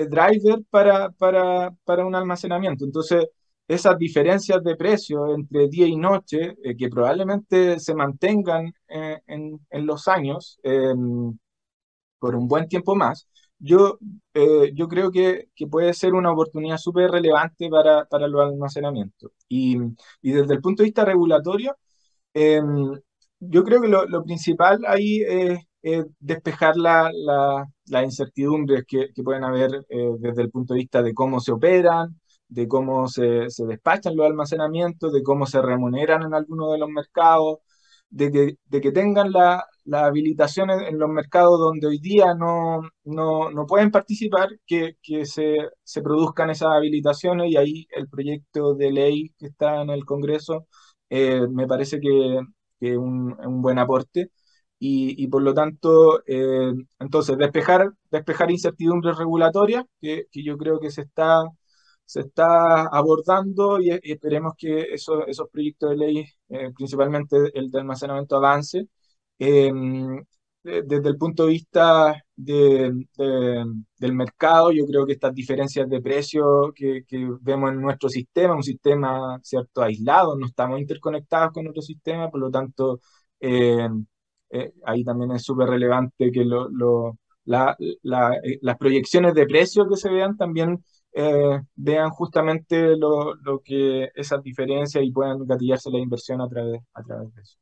[0.06, 2.84] drivers para, para, para un almacenamiento.
[2.84, 3.26] Entonces,
[3.68, 9.60] esas diferencias de precio entre día y noche, eh, que probablemente se mantengan eh, en,
[9.70, 11.36] en, los años em,
[12.18, 13.28] por un buen tiempo más,
[13.58, 13.98] yo,
[14.34, 19.32] eh, yo creo que, que, puede ser una oportunidad súper relevante para, para los almacenamientos.
[19.48, 19.76] Y,
[20.22, 21.76] y, desde el punto de vista regulatorio,
[22.34, 23.00] em,
[23.40, 25.60] yo creo que lo, lo principal ahí es,
[26.20, 27.12] despejar las
[27.86, 29.70] la, incertidumbres que, pueden haber
[30.18, 32.18] desde el punto de vista de cómo se operan,
[32.48, 36.88] de cómo se, se, despachan los almacenamientos, de cómo se remuneran en algunos de los
[36.90, 37.58] mercados,
[38.10, 43.66] de que, tengan las la habilitaciones en los mercados donde hoy día no, no, no
[43.66, 45.56] pueden participar, que, se,
[46.02, 50.66] produzcan esas habilitaciones y ahí el proyecto de ley que está en el Congreso
[51.10, 52.40] eh, me parece que
[52.80, 54.30] es un, un, buen aporte.
[54.80, 60.78] Y, y por lo tanto, eh, entonces, despejar, despejar incertidumbres regulatorias, que, que yo creo
[60.80, 61.44] que se está
[62.04, 67.80] se está abordando y, esperemos que eso, esos proyectos de ley, eh, principalmente el de
[67.80, 68.88] almacenamiento, avance.
[69.38, 70.22] Em,
[70.64, 72.92] desde el punto de vista de,
[73.98, 78.54] del mercado, yo creo que estas diferencias de precio que, que, vemos en nuestro sistema,
[78.54, 83.00] un sistema cierto aislado, no estamos interconectados con otro sistema, por lo tanto,
[83.40, 84.06] em,
[84.50, 89.46] eh, ahí también es súper relevante que lo, lo, la, la, eh, las proyecciones de
[89.46, 90.82] precio que se vean también
[91.12, 96.80] eh, vean justamente lo, lo, que esas diferencias y puedan gatillarse la inversión a través,
[96.94, 97.58] a través de eso.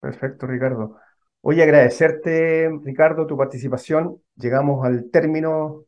[0.00, 0.96] Perfecto, Ricardo.
[1.40, 4.20] Oye, agradecerte, Ricardo, tu participación.
[4.36, 5.84] Llegamos al término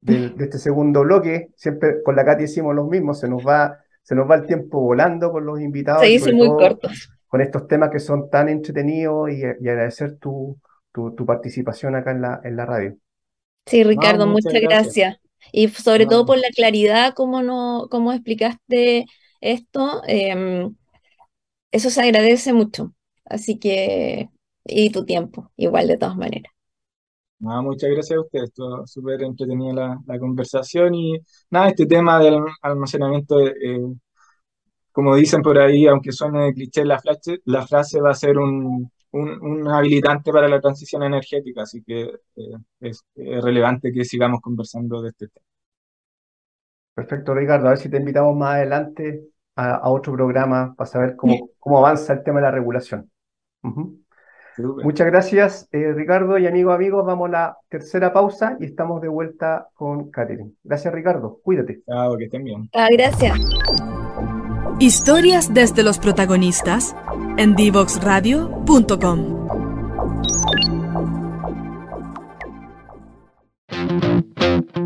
[0.00, 1.50] de, este segundo bloque.
[1.56, 4.80] Siempre con la Katy decimos los mismos, se nos va, se nos va el tiempo
[4.80, 6.02] volando con los invitados.
[6.02, 6.88] Se dice muy corto.
[7.28, 10.58] Con estos temas que son tan entretenidos y, agradecer tu,
[10.92, 12.96] tu, tu, participación acá en la, en la radio.
[13.66, 15.18] Sí, Ricardo, muchas, gracias.
[15.52, 19.04] Y sobre todo por la claridad, como no, cómo explicaste
[19.40, 20.74] esto, em,
[21.70, 22.94] eso se agradece mucho.
[23.24, 24.30] Así que,
[24.64, 26.52] y tu tiempo, igual de todas maneras.
[27.40, 31.18] muchas gracias a ustedes, estuvo súper entretenida la, la, conversación y
[31.50, 33.80] nada, este tema del almacenamiento, eh,
[34.98, 38.90] como dicen por ahí, aunque suene cliché la frase, la frase va a ser un,
[39.12, 42.00] un, habilitante para la transición energética, así que
[42.34, 45.46] eh, es, relevante que sigamos conversando de este tema.
[46.94, 47.66] Perfecto, Ricardo.
[47.66, 49.22] A ver si te invitamos más adelante
[49.54, 53.08] a, otro programa para saber cómo, cómo avanza el tema de la regulación.
[53.62, 57.06] Muchas gracias, eh, Ricardo y amigos, amigos.
[57.06, 60.54] Vamos a la tercera pausa y estamos de vuelta con Catherine.
[60.64, 61.38] Gracias, Ricardo.
[61.40, 61.82] Cuídate.
[61.86, 62.68] Chao, que estén bien.
[62.74, 63.38] Ah, gracias.
[64.80, 66.94] Historias desde los protagonistas
[67.36, 69.48] en divoxradio.com.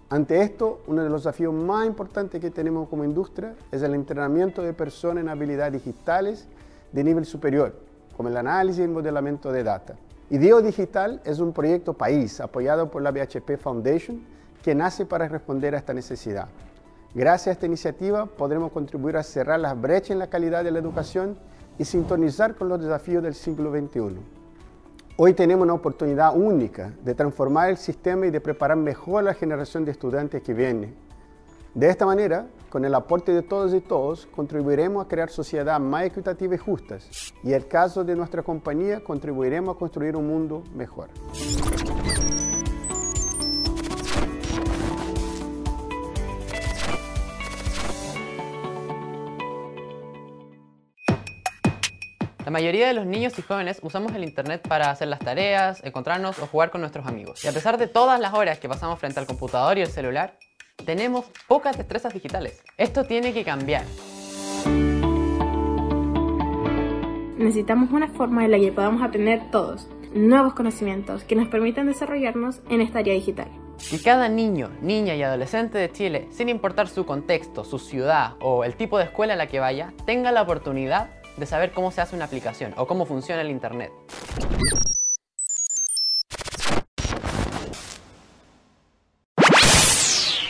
[0.09, 4.61] Ante esto, uno de los desafíos más importantes que tenemos como industria es el entrenamiento
[4.61, 6.47] de personas en habilidades digitales
[6.91, 7.88] de nivel superior
[8.19, 9.95] como el análisis y el modelamiento de data.
[10.29, 14.21] IDEO Digital es un proyecto país apoyado por la BHP Foundation
[14.61, 16.49] que nace para responder a esta necesidad.
[17.15, 20.79] Gracias a esta iniciativa podremos contribuir a cerrar las brechas en la calidad de la
[20.79, 21.37] educación
[21.77, 24.17] y sintonizar con los desafíos del siglo XXI.
[25.15, 29.33] Hoy tenemos una oportunidad única de transformar el sistema y de preparar mejor a la
[29.33, 30.93] generación de estudiantes que viene.
[31.73, 36.05] De esta manera, con el aporte de todos y todos, contribuiremos a crear sociedades más
[36.05, 37.33] equitativas y justas.
[37.43, 41.09] Y en el caso de nuestra compañía, contribuiremos a construir un mundo mejor.
[52.49, 56.39] La mayoría de los niños y jóvenes usamos el Internet para hacer las tareas, encontrarnos
[56.39, 57.45] o jugar con nuestros amigos.
[57.45, 60.33] Y a pesar de todas las horas que pasamos frente al computador y el celular,
[60.85, 62.61] tenemos pocas destrezas digitales.
[62.77, 63.83] Esto tiene que cambiar.
[67.37, 72.61] Necesitamos una forma en la que podamos aprender todos nuevos conocimientos que nos permitan desarrollarnos
[72.69, 73.47] en esta área digital.
[73.89, 78.63] Que cada niño, niña y adolescente de Chile, sin importar su contexto, su ciudad o
[78.65, 82.01] el tipo de escuela a la que vaya, tenga la oportunidad de saber cómo se
[82.01, 83.91] hace una aplicación o cómo funciona el Internet.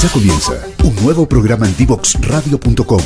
[0.00, 3.02] Ya comienza un nuevo programa en divoxradio.com.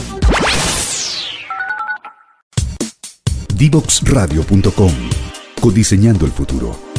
[3.57, 4.93] Divoxradio.com.
[5.61, 6.94] Codiseñando el futuro.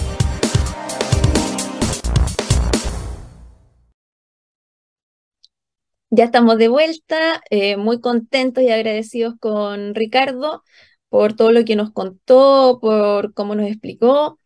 [6.15, 10.63] Ya estamos de vuelta, eh, muy contentos y agradecidos con Ricardo
[11.09, 14.39] por todo lo que nos contó, por cómo nos explicó.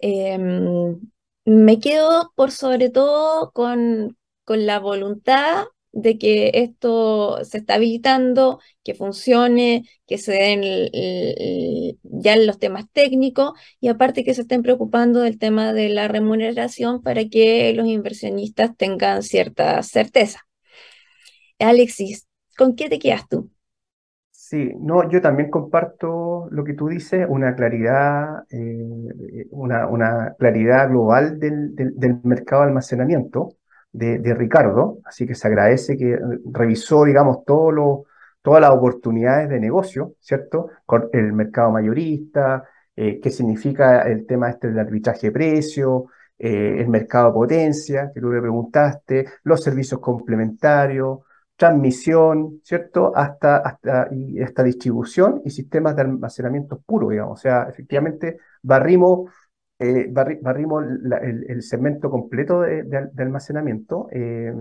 [0.00, 1.00] Em,
[1.46, 8.60] me quedo por sobre todo con, con la voluntad de que esto se está habilitando,
[8.84, 10.62] que funcione, que se den
[12.02, 17.02] ya los temas técnicos y aparte que se estén preocupando del tema de la remuneración
[17.02, 20.47] para que los inversionistas tengan cierta certeza.
[21.58, 23.50] Alexis, ¿con qué te quedas tú?
[24.48, 31.38] Sí, no, yo también comparto lo que tú dices, una claridad, eh, una, claridad global
[31.38, 31.74] del,
[32.22, 33.56] mercado de almacenamiento
[33.92, 36.18] de, Ricardo, así que se agradece que
[36.50, 38.04] revisó, digamos, todo lo,
[38.40, 40.70] todas las oportunidades de negocio, ¿cierto?
[40.86, 42.64] Con el mercado mayorista,
[42.96, 46.06] eh, qué significa el tema este del arbitraje de precio,
[46.38, 51.18] eh, el mercado de potencia, que tú le preguntaste, los servicios complementarios,
[51.58, 53.12] transmisión, ¿cierto?
[53.16, 57.40] Hasta, hasta, y esta distribución y sistemas de almacenamiento puro, digamos.
[57.40, 59.30] O sea, efectivamente barrimos,
[59.80, 60.08] eh,
[60.40, 60.84] barrimos
[61.20, 64.08] el, segmento completo de, almacenamiento.
[64.12, 64.54] Eh,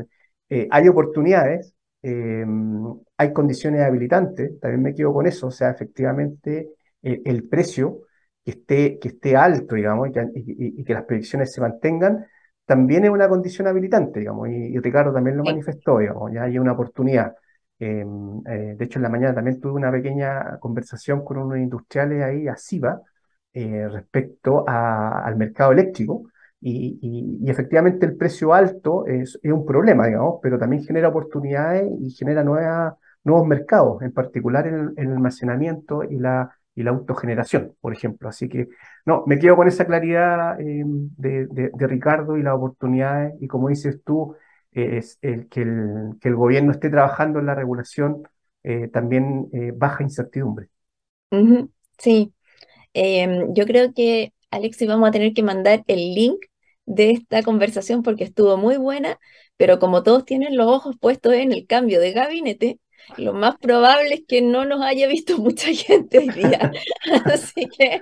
[0.49, 5.47] eh, hay oportunidades, hay condiciones habilitantes, también me quedo con eso.
[5.47, 6.69] O sea, efectivamente
[7.03, 8.01] el precio
[8.43, 12.25] que esté, que esté alto, digamos, y que las predicciones se mantengan,
[12.67, 16.73] también es una condición habilitante, digamos, y, Ricardo también lo manifestó, digamos, ya hay una
[16.73, 17.33] oportunidad.
[17.79, 22.21] Em, eh, de hecho, en la mañana también tuve una pequeña conversación con unos industriales
[22.23, 23.01] ahí, a SIVA,
[23.53, 26.23] eh, respecto al mercado eléctrico,
[26.59, 32.43] y, efectivamente el precio alto es, un problema, digamos, pero también genera oportunidades y genera
[32.43, 38.29] nuevos mercados, en particular en el almacenamiento y la y la autogeneración, por ejemplo.
[38.29, 38.67] Así que,
[39.03, 43.99] no, me quedo con esa claridad eh, de, Ricardo y las oportunidades, y como dices
[44.05, 44.35] tú,
[44.73, 48.27] eh, es el que, el que, el gobierno esté trabajando en la regulación
[48.63, 50.67] eh, también baja incertidumbre.
[51.97, 52.31] Sí,
[52.93, 56.45] em, yo creo que, Alex, vamos a tener que mandar el link
[56.85, 59.19] de esta conversación porque estuvo muy buena,
[59.57, 62.79] pero como todos tienen los ojos puestos en el cambio de gabinete,
[63.17, 66.71] lo más probable es que no nos haya visto mucha gente hoy día.
[67.25, 68.01] Así que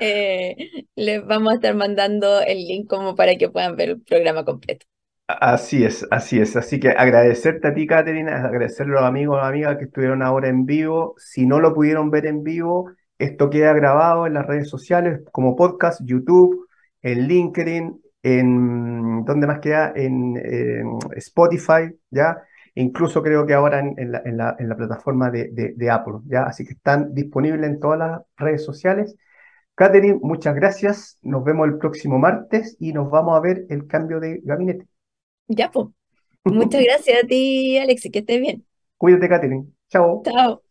[0.00, 4.44] eh, les vamos a estar mandando el link como para que puedan ver el programa
[4.44, 4.86] completo.
[5.26, 6.56] Así es, así es.
[6.56, 10.48] Así que agradecerte a ti, Caterina, agradecer a los amigos y amigas que estuvieron ahora
[10.48, 11.14] en vivo.
[11.18, 15.54] Si no lo pudieron ver en vivo, esto queda grabado en las redes sociales como
[15.54, 16.66] podcast, YouTube,
[17.02, 19.92] en LinkedIn, en ¿dónde más queda?
[19.94, 22.42] En, en Spotify, ¿ya?
[22.82, 26.44] Incluso creo que ahora en, la, plataforma de, Apple, ¿ya?
[26.44, 29.16] Así que están disponibles en todas las redes sociales.
[29.74, 31.18] Catherine, muchas gracias.
[31.22, 34.86] Nos vemos el próximo martes y nos vamos a ver el cambio de gabinete.
[35.46, 35.88] Ya, pues.
[36.44, 38.64] Muchas gracias a ti, Alex, que estés bien.
[38.96, 39.66] Cuídate, Catherine.
[39.88, 40.22] Chao.
[40.24, 40.62] Chao.